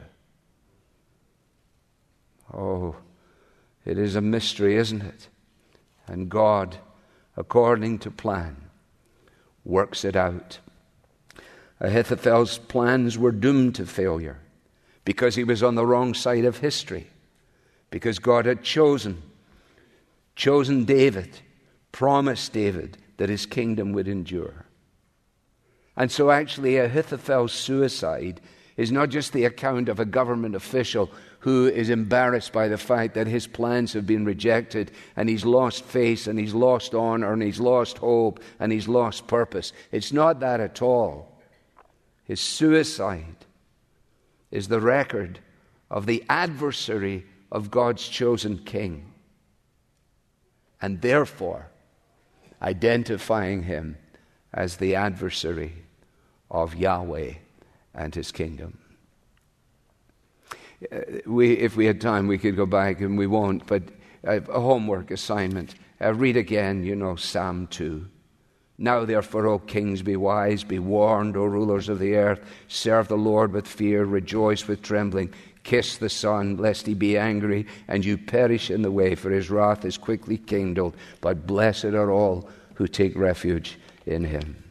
Oh, 2.53 2.95
it 3.85 3.97
is 3.97 4.15
a 4.15 4.21
mystery, 4.21 4.75
isn't 4.75 5.01
it? 5.01 5.29
And 6.07 6.29
God, 6.29 6.77
according 7.37 7.99
to 7.99 8.11
plan, 8.11 8.57
works 9.63 10.05
it 10.05 10.15
out. 10.15 10.59
Ahithophel's 11.79 12.57
plans 12.57 13.17
were 13.17 13.31
doomed 13.31 13.75
to 13.75 13.85
failure 13.85 14.39
because 15.03 15.35
he 15.35 15.43
was 15.43 15.61
on 15.61 15.75
the 15.75 15.85
wrong 15.85 16.13
side 16.13 16.45
of 16.45 16.59
history, 16.59 17.07
because 17.89 18.17
God 18.19 18.45
had 18.45 18.63
chosen, 18.63 19.21
chosen 20.35 20.85
David, 20.85 21.39
promised 21.91 22.53
David 22.53 22.97
that 23.17 23.29
his 23.29 23.45
kingdom 23.45 23.93
would 23.93 24.07
endure. 24.07 24.65
And 25.97 26.11
so, 26.11 26.29
actually, 26.29 26.77
Ahithophel's 26.77 27.53
suicide 27.53 28.41
is 28.75 28.91
not 28.91 29.09
just 29.09 29.31
the 29.31 29.45
account 29.45 29.87
of 29.87 29.99
a 29.99 30.05
government 30.05 30.55
official 30.55 31.09
who 31.39 31.67
is 31.67 31.89
embarrassed 31.89 32.51
by 32.51 32.67
the 32.67 32.77
fact 32.77 33.13
that 33.13 33.27
his 33.27 33.47
plans 33.47 33.93
have 33.93 34.05
been 34.05 34.25
rejected 34.25 34.91
and 35.15 35.29
he's 35.29 35.45
lost 35.45 35.85
face 35.85 36.27
and 36.27 36.37
he's 36.37 36.53
lost 36.53 36.93
honor 36.93 37.31
and 37.31 37.43
he's 37.43 37.59
lost 37.59 37.99
hope 37.99 38.41
and 38.59 38.71
he's 38.71 38.87
lost 38.87 39.27
purpose. 39.27 39.71
It's 39.91 40.11
not 40.11 40.39
that 40.41 40.59
at 40.59 40.81
all. 40.81 41.39
His 42.25 42.41
suicide 42.41 43.45
is 44.51 44.67
the 44.67 44.81
record 44.81 45.39
of 45.89 46.07
the 46.07 46.23
adversary 46.27 47.25
of 47.51 47.71
God's 47.71 48.07
chosen 48.07 48.57
king. 48.57 49.11
And 50.85 51.01
therefore, 51.01 51.71
identifying 52.61 53.63
him 53.63 53.97
as 54.53 54.77
the 54.77 54.93
adversary 54.93 55.73
of 56.51 56.75
Yahweh 56.75 57.33
and 57.95 58.13
his 58.13 58.31
kingdom. 58.31 58.77
Uh, 60.91 60.99
we, 61.25 61.53
if 61.53 61.75
we 61.75 61.87
had 61.87 61.99
time, 61.99 62.27
we 62.27 62.37
could 62.37 62.55
go 62.55 62.67
back 62.67 63.01
and 63.01 63.17
we 63.17 63.25
won't, 63.25 63.65
but 63.65 63.81
a 64.23 64.39
homework 64.41 65.09
assignment. 65.09 65.73
Uh, 65.99 66.13
read 66.13 66.37
again, 66.37 66.83
you 66.83 66.95
know, 66.95 67.15
Psalm 67.15 67.65
2. 67.65 68.07
Now, 68.77 69.05
therefore, 69.05 69.47
O 69.47 69.59
kings, 69.59 70.01
be 70.01 70.17
wise, 70.17 70.63
be 70.63 70.79
warned, 70.79 71.37
O 71.37 71.45
rulers 71.45 71.87
of 71.87 71.99
the 71.99 72.15
earth. 72.15 72.41
Serve 72.67 73.07
the 73.07 73.17
Lord 73.17 73.53
with 73.53 73.67
fear, 73.67 74.03
rejoice 74.03 74.67
with 74.67 74.81
trembling. 74.81 75.33
Kiss 75.63 75.97
the 75.97 76.09
Son, 76.09 76.57
lest 76.57 76.85
he 76.85 76.93
be 76.93 77.17
angry, 77.17 77.65
and 77.87 78.03
you 78.03 78.17
perish 78.17 78.69
in 78.69 78.81
the 78.81 78.91
way, 78.91 79.15
for 79.15 79.31
his 79.31 79.49
wrath 79.49 79.85
is 79.85 79.97
quickly 79.97 80.37
kindled. 80.37 80.95
But 81.21 81.47
blessed 81.47 81.85
are 81.85 82.11
all 82.11 82.49
who 82.75 82.87
take 82.87 83.15
refuge 83.15 83.79
in 84.05 84.25
him. 84.25 84.61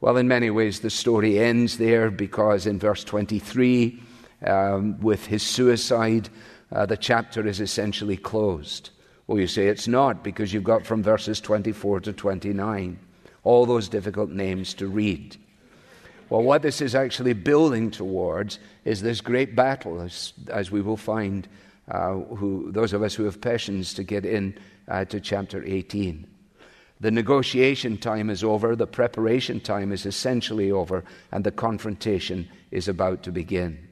Well, 0.00 0.16
in 0.18 0.28
many 0.28 0.50
ways, 0.50 0.80
the 0.80 0.90
story 0.90 1.38
ends 1.38 1.78
there 1.78 2.10
because 2.10 2.66
in 2.66 2.78
verse 2.78 3.04
23, 3.04 4.02
um, 4.44 5.00
with 5.00 5.26
his 5.26 5.42
suicide, 5.42 6.28
uh, 6.70 6.86
the 6.86 6.96
chapter 6.96 7.46
is 7.46 7.60
essentially 7.60 8.16
closed. 8.16 8.90
Well, 9.26 9.38
you 9.38 9.46
say 9.46 9.68
it's 9.68 9.88
not 9.88 10.24
because 10.24 10.52
you've 10.52 10.64
got 10.64 10.86
from 10.86 11.02
verses 11.02 11.40
24 11.40 12.00
to 12.00 12.12
29 12.12 12.98
all 13.44 13.66
those 13.66 13.88
difficult 13.88 14.30
names 14.30 14.74
to 14.74 14.86
read. 14.86 15.36
Well, 16.28 16.42
what 16.42 16.62
this 16.62 16.80
is 16.80 16.94
actually 16.94 17.34
building 17.34 17.90
towards 17.90 18.58
is 18.84 19.02
this 19.02 19.20
great 19.20 19.54
battle, 19.54 20.00
as, 20.00 20.32
as 20.48 20.70
we 20.70 20.80
will 20.80 20.96
find 20.96 21.46
uh, 21.90 22.14
who, 22.14 22.70
those 22.72 22.92
of 22.92 23.02
us 23.02 23.14
who 23.14 23.24
have 23.24 23.40
patience 23.40 23.92
to 23.94 24.04
get 24.04 24.24
in 24.24 24.58
uh, 24.88 25.04
to 25.06 25.20
chapter 25.20 25.62
18. 25.64 26.26
The 27.00 27.10
negotiation 27.10 27.98
time 27.98 28.30
is 28.30 28.44
over, 28.44 28.76
the 28.76 28.86
preparation 28.86 29.60
time 29.60 29.92
is 29.92 30.06
essentially 30.06 30.70
over, 30.70 31.04
and 31.32 31.44
the 31.44 31.50
confrontation 31.50 32.48
is 32.70 32.86
about 32.86 33.24
to 33.24 33.32
begin. 33.32 33.88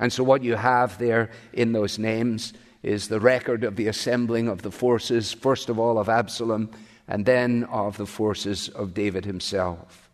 And 0.00 0.12
so, 0.12 0.24
what 0.24 0.42
you 0.42 0.56
have 0.56 0.98
there 0.98 1.30
in 1.52 1.72
those 1.72 1.98
names 1.98 2.54
is 2.84 3.08
the 3.08 3.18
record 3.18 3.64
of 3.64 3.76
the 3.76 3.88
assembling 3.88 4.46
of 4.46 4.62
the 4.62 4.70
forces, 4.70 5.32
first 5.32 5.70
of 5.70 5.78
all 5.78 5.98
of 5.98 6.08
Absalom, 6.08 6.70
and 7.08 7.24
then 7.24 7.64
of 7.64 7.96
the 7.96 8.06
forces 8.06 8.68
of 8.68 8.92
David 8.92 9.24
himself. 9.24 10.10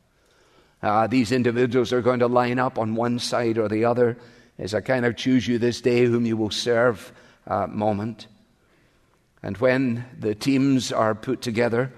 Uh, 0.83 1.07
these 1.07 1.33
individuals 1.33 1.93
are 1.93 2.01
going 2.01 2.21
to 2.21 2.27
line 2.27 2.59
up 2.59 2.79
on 2.79 2.95
one 2.95 3.19
side 3.19 3.59
or 3.59 3.69
the 3.69 3.85
other 3.85 4.17
as 4.59 4.73
a 4.73 4.81
kind 4.81 5.05
of 5.05 5.17
choose 5.17 5.47
you 5.47 5.59
this 5.59 5.81
day 5.81 6.05
whom 6.05 6.25
you 6.25 6.37
will 6.37 6.51
serve 6.51 7.13
uh, 7.47 7.67
moment. 7.67 8.29
And 9.43 9.57
when 9.59 10.05
the 10.19 10.35
teams 10.35 10.93
are 10.93 11.15
put 11.15 11.43
together, 11.43 11.93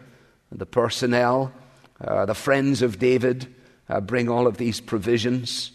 the 0.50 0.66
personnel, 0.66 1.52
uh, 2.00 2.24
the 2.24 2.34
friends 2.34 2.82
of 2.82 2.98
David 2.98 3.54
uh, 3.88 4.00
bring 4.00 4.28
all 4.28 4.46
of 4.46 4.56
these 4.56 4.80
provisions 4.80 5.72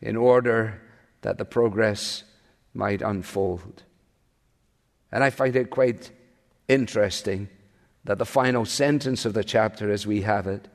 in 0.00 0.16
order 0.16 0.80
that 1.22 1.38
the 1.38 1.44
progress 1.44 2.24
might 2.74 3.02
unfold. 3.02 3.82
And 5.10 5.24
I 5.24 5.30
find 5.30 5.56
it 5.56 5.70
quite 5.70 6.10
interesting 6.68 7.48
that 8.04 8.18
the 8.18 8.26
final 8.26 8.64
sentence 8.64 9.24
of 9.24 9.34
the 9.34 9.44
chapter, 9.44 9.90
as 9.90 10.06
we 10.06 10.22
have 10.22 10.46
it, 10.46 10.68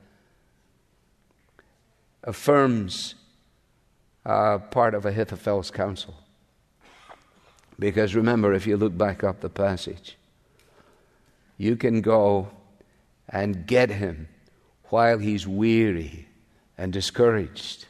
affirms 2.24 3.16
uh, 4.26 4.58
part 4.58 4.94
of 4.94 5.06
Ahithophel's 5.06 5.72
counsel. 5.72 6.16
Because 7.80 8.16
remember, 8.16 8.54
if 8.54 8.68
you 8.68 8.78
look 8.78 8.98
back 8.98 9.24
up 9.24 9.42
the 9.42 9.50
passage, 9.50 10.18
you 11.58 11.76
can 11.76 12.02
go 12.02 12.50
and 13.30 13.66
get 13.66 13.90
him 13.90 14.28
while 14.86 15.18
he's 15.18 15.48
weary 15.48 16.28
and 16.78 16.94
discouraged. 16.94 17.88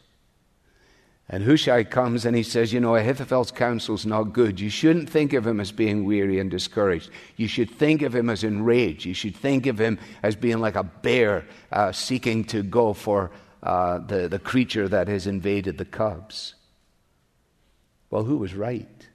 And 1.30 1.44
Hushai 1.44 1.86
comes 1.86 2.26
and 2.26 2.36
he 2.36 2.44
says, 2.44 2.74
You 2.74 2.80
know, 2.80 2.96
Ahithophel's 2.96 3.52
counsel's 3.52 4.06
not 4.06 4.34
good. 4.34 4.60
You 4.60 4.70
shouldn't 4.70 5.10
think 5.10 5.34
of 5.34 5.48
him 5.48 5.60
as 5.60 5.72
being 5.72 6.04
weary 6.04 6.40
and 6.40 6.52
discouraged. 6.52 7.10
You 7.38 7.48
should 7.48 7.72
think 7.72 8.02
of 8.02 8.14
him 8.14 8.30
as 8.30 8.44
enraged. 8.44 9.06
You 9.06 9.14
should 9.14 9.36
think 9.36 9.66
of 9.66 9.80
him 9.80 10.00
as 10.22 10.36
being 10.36 10.60
like 10.60 10.76
a 10.76 10.84
bear 10.84 11.46
uh, 11.72 11.92
seeking 11.92 12.44
to 12.46 12.62
go 12.62 12.94
for 12.94 13.32
uh, 13.64 14.00
the, 14.00 14.28
the 14.28 14.40
creature 14.40 14.90
that 14.90 15.08
has 15.08 15.26
invaded 15.26 15.78
the 15.78 15.86
cubs. 15.86 16.56
Well, 18.10 18.26
who 18.26 18.38
was 18.38 18.54
right? 18.54 19.08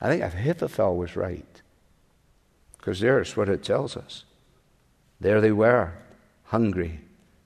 I 0.00 0.08
think 0.08 0.22
Ahithophel 0.22 0.96
was 0.96 1.16
right. 1.16 1.62
Because 2.76 3.00
there's 3.00 3.36
what 3.36 3.48
it 3.48 3.64
tells 3.64 3.96
us. 3.96 4.24
There 5.18 5.40
they 5.40 5.50
were, 5.52 5.94
hungry 6.44 7.00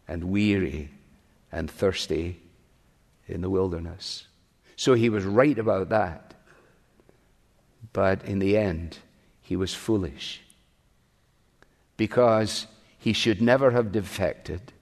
and 0.08 0.24
weary 0.24 0.90
and 1.52 1.70
thirsty 1.70 2.40
in 3.26 3.40
the 3.40 3.50
wilderness. 3.50 4.26
So 4.76 4.94
he 4.94 5.08
was 5.08 5.24
right 5.24 5.58
about 5.58 5.88
that. 5.90 6.34
But 7.92 8.24
in 8.24 8.38
the 8.38 8.56
end, 8.56 8.98
he 9.40 9.56
was 9.56 9.74
foolish. 9.74 10.42
Because 11.96 12.66
he 12.98 13.12
should 13.12 13.42
never 13.42 13.70
have 13.72 13.92
defected, 13.92 14.72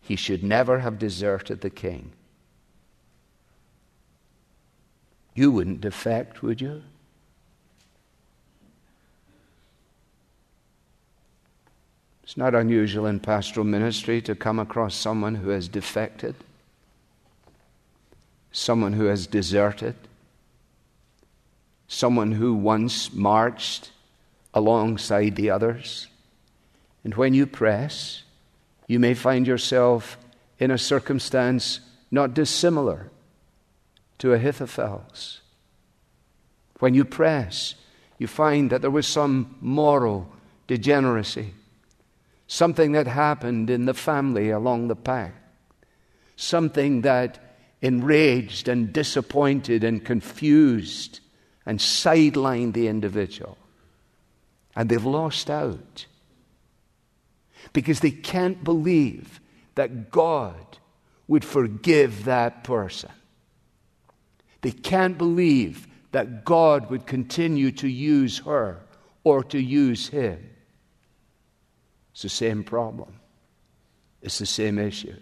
he 0.00 0.16
should 0.16 0.42
never 0.42 0.80
have 0.80 0.98
deserted 0.98 1.60
the 1.60 1.70
king. 1.70 2.12
You 5.34 5.50
wouldn't 5.50 5.80
defect, 5.80 6.42
would 6.42 6.60
you? 6.60 6.82
It's 12.22 12.36
not 12.36 12.54
unusual 12.54 13.06
in 13.06 13.20
pastoral 13.20 13.66
ministry 13.66 14.22
to 14.22 14.34
come 14.34 14.58
across 14.58 14.94
someone 14.94 15.36
who 15.36 15.50
has 15.50 15.68
defected, 15.68 16.34
someone 18.52 18.92
who 18.92 19.06
has 19.06 19.26
deserted, 19.26 19.96
someone 21.88 22.32
who 22.32 22.54
once 22.54 23.12
marched 23.12 23.90
alongside 24.54 25.36
the 25.36 25.50
others. 25.50 26.06
And 27.04 27.14
when 27.14 27.34
you 27.34 27.46
press, 27.46 28.22
you 28.86 28.98
may 28.98 29.14
find 29.14 29.46
yourself 29.46 30.16
in 30.58 30.70
a 30.70 30.78
circumstance 30.78 31.80
not 32.10 32.34
dissimilar 32.34 33.10
to 34.18 34.32
Ahithophel's. 34.32 35.40
When 36.78 36.94
you 36.94 37.04
press, 37.04 37.74
you 38.18 38.26
find 38.28 38.70
that 38.70 38.80
there 38.82 38.90
was 38.90 39.06
some 39.06 39.56
moral 39.60 40.28
degeneracy, 40.66 41.54
something 42.52 42.92
that 42.92 43.06
happened 43.06 43.70
in 43.70 43.86
the 43.86 43.94
family 43.94 44.50
along 44.50 44.86
the 44.86 44.94
path, 44.94 45.32
something 46.36 47.00
that 47.00 47.56
enraged 47.80 48.68
and 48.68 48.92
disappointed 48.92 49.82
and 49.82 50.04
confused 50.04 51.20
and 51.64 51.78
sidelined 51.78 52.74
the 52.74 52.88
individual. 52.88 53.56
And 54.76 54.90
they've 54.90 55.02
lost 55.02 55.48
out 55.48 56.04
because 57.72 58.00
they 58.00 58.10
can't 58.10 58.62
believe 58.62 59.40
that 59.74 60.10
God 60.10 60.76
would 61.28 61.46
forgive 61.46 62.26
that 62.26 62.64
person. 62.64 63.12
They 64.60 64.72
can't 64.72 65.16
believe 65.16 65.88
that 66.10 66.44
God 66.44 66.90
would 66.90 67.06
continue 67.06 67.72
to 67.72 67.88
use 67.88 68.40
her 68.40 68.82
or 69.24 69.42
to 69.44 69.58
use 69.58 70.08
him. 70.08 70.51
It's 72.12 72.22
the 72.22 72.28
same 72.28 72.64
problem. 72.64 73.20
It's 74.20 74.38
the 74.38 74.46
same 74.46 74.78
issue. 74.78 75.16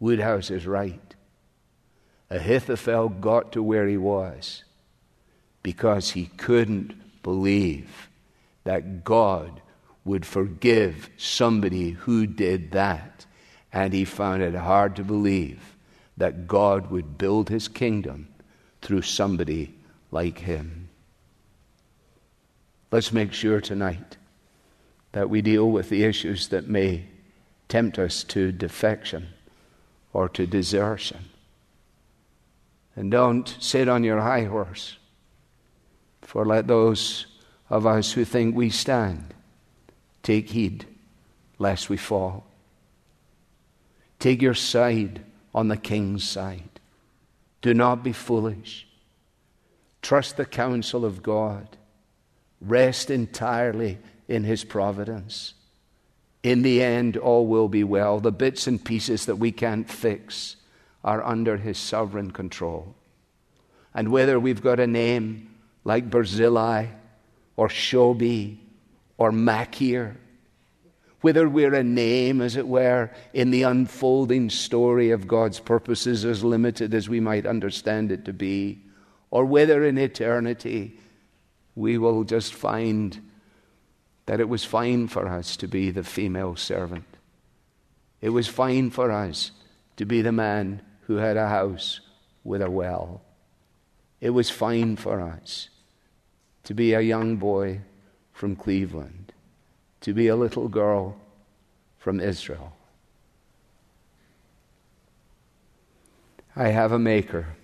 Woodhouse 0.00 0.50
is 0.50 0.66
right. 0.66 1.14
Ahithophel 2.30 3.08
got 3.08 3.52
to 3.52 3.62
where 3.62 3.86
he 3.86 3.96
was 3.96 4.64
because 5.62 6.10
he 6.10 6.26
couldn't 6.26 7.22
believe 7.22 8.08
that 8.64 9.04
God 9.04 9.60
would 10.04 10.24
forgive 10.24 11.10
somebody 11.16 11.90
who 11.90 12.26
did 12.26 12.72
that. 12.72 13.26
And 13.72 13.92
he 13.92 14.04
found 14.04 14.42
it 14.42 14.54
hard 14.54 14.96
to 14.96 15.04
believe 15.04 15.76
that 16.16 16.46
God 16.46 16.90
would 16.90 17.18
build 17.18 17.48
his 17.48 17.68
kingdom 17.68 18.28
through 18.80 19.02
somebody 19.02 19.74
like 20.10 20.38
him. 20.38 20.88
Let's 22.90 23.12
make 23.12 23.32
sure 23.32 23.60
tonight 23.60 24.16
that 25.16 25.30
we 25.30 25.40
deal 25.40 25.70
with 25.70 25.88
the 25.88 26.04
issues 26.04 26.48
that 26.48 26.68
may 26.68 27.02
tempt 27.68 27.98
us 27.98 28.22
to 28.22 28.52
defection 28.52 29.26
or 30.12 30.28
to 30.28 30.46
desertion. 30.46 31.30
And 32.94 33.10
don't 33.10 33.48
sit 33.58 33.88
on 33.88 34.04
your 34.04 34.20
high 34.20 34.44
horse, 34.44 34.98
for 36.20 36.44
let 36.44 36.66
those 36.66 37.24
of 37.70 37.86
us 37.86 38.12
who 38.12 38.26
think 38.26 38.54
we 38.54 38.68
stand 38.68 39.32
take 40.22 40.50
heed 40.50 40.84
lest 41.58 41.88
we 41.88 41.96
fall. 41.96 42.44
Take 44.18 44.42
your 44.42 44.52
side 44.52 45.24
on 45.54 45.68
the 45.68 45.78
king's 45.78 46.28
side. 46.28 46.78
Do 47.62 47.72
not 47.72 48.04
be 48.04 48.12
foolish. 48.12 48.86
Trust 50.02 50.36
the 50.36 50.44
counsel 50.44 51.06
of 51.06 51.22
God. 51.22 51.78
Rest 52.60 53.10
entirely 53.10 53.96
in 54.28 54.44
His 54.44 54.64
providence. 54.64 55.54
In 56.42 56.62
the 56.62 56.82
end, 56.82 57.16
all 57.16 57.46
will 57.46 57.68
be 57.68 57.84
well. 57.84 58.20
The 58.20 58.32
bits 58.32 58.66
and 58.66 58.84
pieces 58.84 59.26
that 59.26 59.36
we 59.36 59.52
can't 59.52 59.90
fix 59.90 60.56
are 61.02 61.22
under 61.22 61.56
His 61.56 61.78
sovereign 61.78 62.30
control. 62.30 62.94
And 63.94 64.10
whether 64.10 64.38
we've 64.38 64.62
got 64.62 64.78
a 64.78 64.86
name 64.86 65.50
like 65.84 66.10
Barzillai 66.10 66.86
or 67.56 67.68
Shobi 67.68 68.58
or 69.16 69.32
Machir, 69.32 70.16
whether 71.22 71.48
we're 71.48 71.74
a 71.74 71.82
name, 71.82 72.40
as 72.40 72.56
it 72.56 72.68
were, 72.68 73.10
in 73.32 73.50
the 73.50 73.62
unfolding 73.62 74.50
story 74.50 75.10
of 75.10 75.26
God's 75.26 75.58
purposes, 75.58 76.24
as 76.24 76.44
limited 76.44 76.94
as 76.94 77.08
we 77.08 77.18
might 77.18 77.46
understand 77.46 78.12
it 78.12 78.24
to 78.26 78.32
be, 78.32 78.82
or 79.30 79.44
whether 79.44 79.84
in 79.84 79.98
eternity 79.98 80.98
we 81.74 81.98
will 81.98 82.22
just 82.22 82.54
find 82.54 83.20
that 84.26 84.40
it 84.40 84.48
was 84.48 84.64
fine 84.64 85.08
for 85.08 85.28
us 85.28 85.56
to 85.56 85.66
be 85.66 85.90
the 85.90 86.02
female 86.04 86.56
servant. 86.56 87.04
It 88.20 88.30
was 88.30 88.48
fine 88.48 88.90
for 88.90 89.10
us 89.10 89.52
to 89.96 90.04
be 90.04 90.20
the 90.20 90.32
man 90.32 90.82
who 91.02 91.16
had 91.16 91.36
a 91.36 91.48
house 91.48 92.00
with 92.44 92.60
a 92.60 92.70
well. 92.70 93.22
It 94.20 94.30
was 94.30 94.50
fine 94.50 94.96
for 94.96 95.20
us 95.20 95.68
to 96.64 96.74
be 96.74 96.92
a 96.92 97.00
young 97.00 97.36
boy 97.36 97.80
from 98.32 98.56
Cleveland, 98.56 99.32
to 100.00 100.12
be 100.12 100.26
a 100.26 100.36
little 100.36 100.68
girl 100.68 101.16
from 101.98 102.20
Israel. 102.20 102.72
I 106.56 106.68
have 106.68 106.90
a 106.90 106.98
maker. 106.98 107.54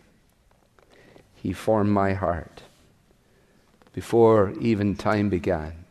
He 1.35 1.53
formed 1.53 1.91
my 1.91 2.13
heart. 2.13 2.63
Before 3.93 4.53
even 4.61 4.95
time 4.95 5.29
began, 5.29 5.82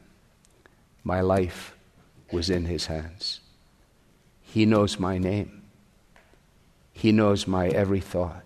my 1.04 1.22
life 1.22 1.76
was 2.32 2.50
in 2.50 2.66
his 2.66 2.86
hands. 2.86 3.40
He 4.42 4.66
knows 4.66 5.00
my 5.00 5.18
name. 5.18 5.64
He 6.94 7.12
knows 7.12 7.48
my 7.48 7.68
every 7.70 8.00
thought. 8.02 8.44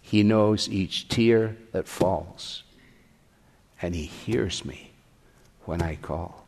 He 0.00 0.22
knows 0.22 0.68
each 0.68 1.08
tear 1.08 1.56
that 1.72 1.88
falls. 1.88 2.62
And 3.80 3.94
he 3.94 4.04
hears 4.04 4.64
me 4.64 4.92
when 5.64 5.82
I 5.82 5.96
call. 5.96 6.46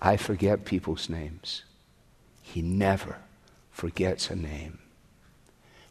I 0.00 0.16
forget 0.16 0.64
people's 0.64 1.08
names. 1.08 1.62
He 2.42 2.60
never 2.62 3.16
forgets 3.70 4.30
a 4.30 4.36
name 4.36 4.78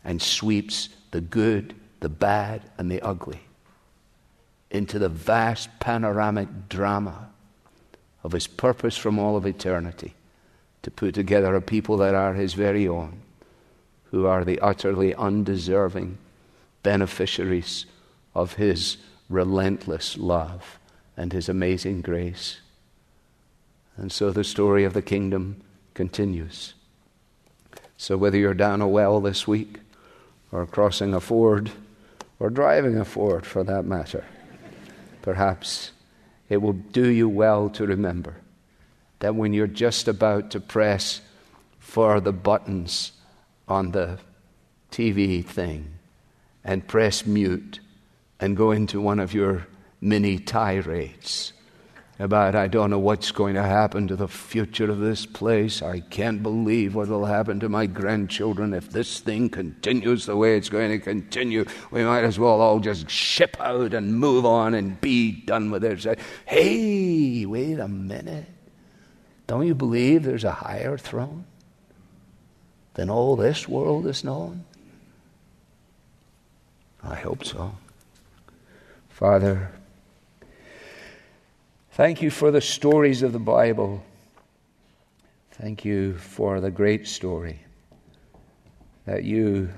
and 0.04 0.22
sweeps 0.22 0.90
the 1.12 1.22
good, 1.22 1.76
the 2.00 2.10
bad, 2.10 2.64
and 2.78 2.92
the 2.92 3.02
ugly 3.02 3.42
into 4.72 4.98
the 4.98 5.10
vast 5.10 5.70
panoramic 5.80 6.70
drama 6.70 7.30
of 8.24 8.32
his 8.32 8.48
purpose 8.48 8.98
from 8.98 9.20
all 9.20 9.36
of 9.36 9.46
eternity 9.46 10.16
to 10.82 10.90
put 10.90 11.14
together 11.14 11.54
a 11.56 11.62
people 11.62 11.98
that 11.98 12.16
are 12.16 12.34
his 12.34 12.54
very 12.54 12.88
own, 12.88 13.22
who 14.06 14.26
are 14.26 14.44
the 14.44 14.60
utterly 14.60 15.14
undeserving 15.16 16.18
beneficiaries 16.84 17.86
of 18.34 18.54
his 18.54 18.98
relentless 19.30 20.18
love 20.18 20.80
and 21.16 21.34
his 21.34 21.50
amazing 21.50 22.02
grace. 22.02 22.62
And 23.98 24.12
so 24.12 24.32
the 24.32 24.44
story 24.44 24.84
of 24.86 24.94
the 24.94 25.02
kingdom 25.02 25.62
continues. 25.94 26.74
So, 27.98 28.18
whether 28.18 28.38
you're 28.38 28.56
down 28.56 28.82
a 28.82 28.88
well 28.88 29.20
this 29.20 29.48
week, 29.48 29.80
or 30.52 30.66
crossing 30.66 31.14
a 31.14 31.20
ford, 31.20 31.72
or 32.40 32.50
driving 32.50 32.98
a 32.98 33.06
ford 33.06 33.46
for 33.46 33.64
that 33.64 33.86
matter, 33.86 34.26
perhaps 35.22 35.92
it 36.50 36.58
will 36.58 36.74
do 36.74 37.10
you 37.10 37.30
well 37.30 37.70
to 37.70 37.86
remember 37.86 38.36
that 39.20 39.36
when 39.36 39.54
you're 39.54 39.68
just 39.68 40.08
about 40.08 40.52
to 40.52 40.60
press 40.60 41.22
for 41.80 42.20
the 42.20 42.34
buttons 42.34 43.12
on 43.68 43.92
the 43.92 44.20
TV 44.92 45.46
thing 45.46 45.94
and 46.64 46.88
press 46.88 47.26
mute 47.26 47.80
and 48.40 48.58
go 48.58 48.72
into 48.72 49.00
one 49.00 49.20
of 49.20 49.34
your 49.34 49.68
mini 50.02 50.38
tirades 50.38 51.54
about, 52.22 52.56
I 52.56 52.68
don't 52.68 52.92
know 52.92 53.00
what's 53.00 53.32
going 53.32 53.56
to 53.56 53.64
happen 53.64 54.08
to 54.08 54.16
the 54.16 54.28
future 54.28 54.90
of 54.90 55.00
this 55.00 55.26
place. 55.26 55.82
I 55.82 56.02
can't 56.02 56.44
believe 56.44 56.94
what 56.94 57.08
will 57.08 57.26
happen 57.26 57.60
to 57.60 57.70
my 57.70 57.88
grandchildren 57.88 58.74
if 58.74 58.90
this 58.90 59.20
thing 59.20 59.50
continues 59.50 60.26
the 60.26 60.38
way 60.38 60.56
it's 60.56 60.70
going 60.70 60.92
to 60.92 61.00
continue. 61.00 61.66
We 61.90 62.04
might 62.04 62.24
as 62.24 62.38
well 62.38 62.62
all 62.62 62.80
just 62.80 63.10
ship 63.10 63.58
out 63.60 63.94
and 63.94 64.16
move 64.16 64.46
on 64.46 64.76
and 64.76 65.02
be 65.02 65.32
done 65.32 65.72
with 65.72 65.84
it. 65.84 66.20
Hey, 66.46 67.46
wait 67.46 67.80
a 67.80 67.88
minute. 67.88 68.46
Don't 69.48 69.66
you 69.66 69.76
believe 69.76 70.24
there's 70.24 70.44
a 70.44 70.52
higher 70.52 70.98
throne 70.98 71.46
than 72.94 73.10
all 73.10 73.36
this 73.36 73.68
world 73.68 74.06
is 74.06 74.24
known? 74.24 74.64
I 77.04 77.16
hope 77.16 77.44
so. 77.44 77.76
Father, 79.10 79.72
Thank 81.96 82.22
you 82.22 82.32
for 82.32 82.52
the 82.52 82.62
stories 82.62 83.22
of 83.22 83.34
the 83.34 83.40
Bible. 83.40 84.02
Thank 85.52 85.84
you 85.84 86.16
for 86.16 86.62
the 86.62 86.72
great 86.72 87.06
story 87.06 87.60
that 89.06 89.26
you 89.26 89.70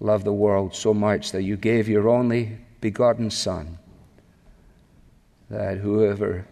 love 0.00 0.24
the 0.24 0.32
world 0.32 0.74
so 0.74 0.94
much 0.94 1.32
that 1.32 1.42
you 1.42 1.58
gave 1.58 1.90
your 1.90 2.08
only 2.08 2.56
begotten 2.80 3.30
Son, 3.30 3.78
that 5.50 5.76
whoever 5.76 6.46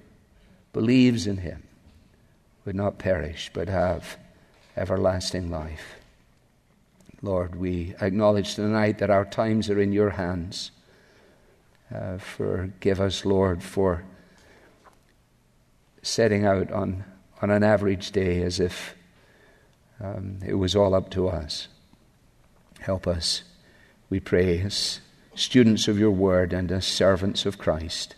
believes 0.74 1.26
in 1.26 1.38
him 1.38 1.62
would 2.66 2.76
not 2.76 2.98
perish 2.98 3.50
but 3.54 3.70
have 3.70 4.18
everlasting 4.76 5.50
life. 5.50 5.94
Lord, 7.22 7.56
we 7.56 7.94
acknowledge 8.02 8.54
tonight 8.54 8.98
that 8.98 9.08
our 9.08 9.24
times 9.24 9.70
are 9.70 9.80
in 9.80 9.94
your 9.94 10.10
hands. 10.10 10.72
Uh, 11.92 12.18
forgive 12.18 13.00
us, 13.00 13.24
Lord, 13.24 13.62
for 13.62 14.04
setting 16.02 16.44
out 16.44 16.70
on, 16.72 17.04
on 17.42 17.50
an 17.50 17.62
average 17.62 18.12
day 18.12 18.42
as 18.42 18.60
if 18.60 18.94
um, 20.00 20.38
it 20.46 20.54
was 20.54 20.76
all 20.76 20.94
up 20.94 21.10
to 21.10 21.28
us. 21.28 21.68
Help 22.80 23.06
us, 23.06 23.42
we 24.08 24.20
pray, 24.20 24.60
as 24.60 25.00
students 25.34 25.88
of 25.88 25.98
your 25.98 26.10
word 26.10 26.52
and 26.52 26.70
as 26.70 26.86
servants 26.86 27.44
of 27.44 27.58
Christ, 27.58 28.14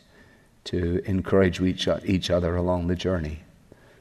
to 0.64 1.02
encourage 1.06 1.60
each, 1.60 1.88
each 2.04 2.30
other 2.30 2.54
along 2.56 2.86
the 2.86 2.94
journey. 2.94 3.40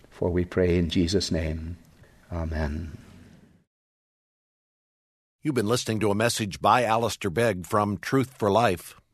For 0.09 0.29
we 0.29 0.43
pray 0.43 0.77
in 0.77 0.89
Jesus' 0.89 1.31
name. 1.31 1.77
Amen. 2.31 2.97
You've 5.41 5.55
been 5.55 5.67
listening 5.67 6.01
to 6.01 6.11
a 6.11 6.15
message 6.15 6.59
by 6.59 6.83
Alistair 6.83 7.31
Begg 7.31 7.65
from 7.65 7.97
Truth 7.97 8.35
for 8.37 8.51
Life 8.51 8.99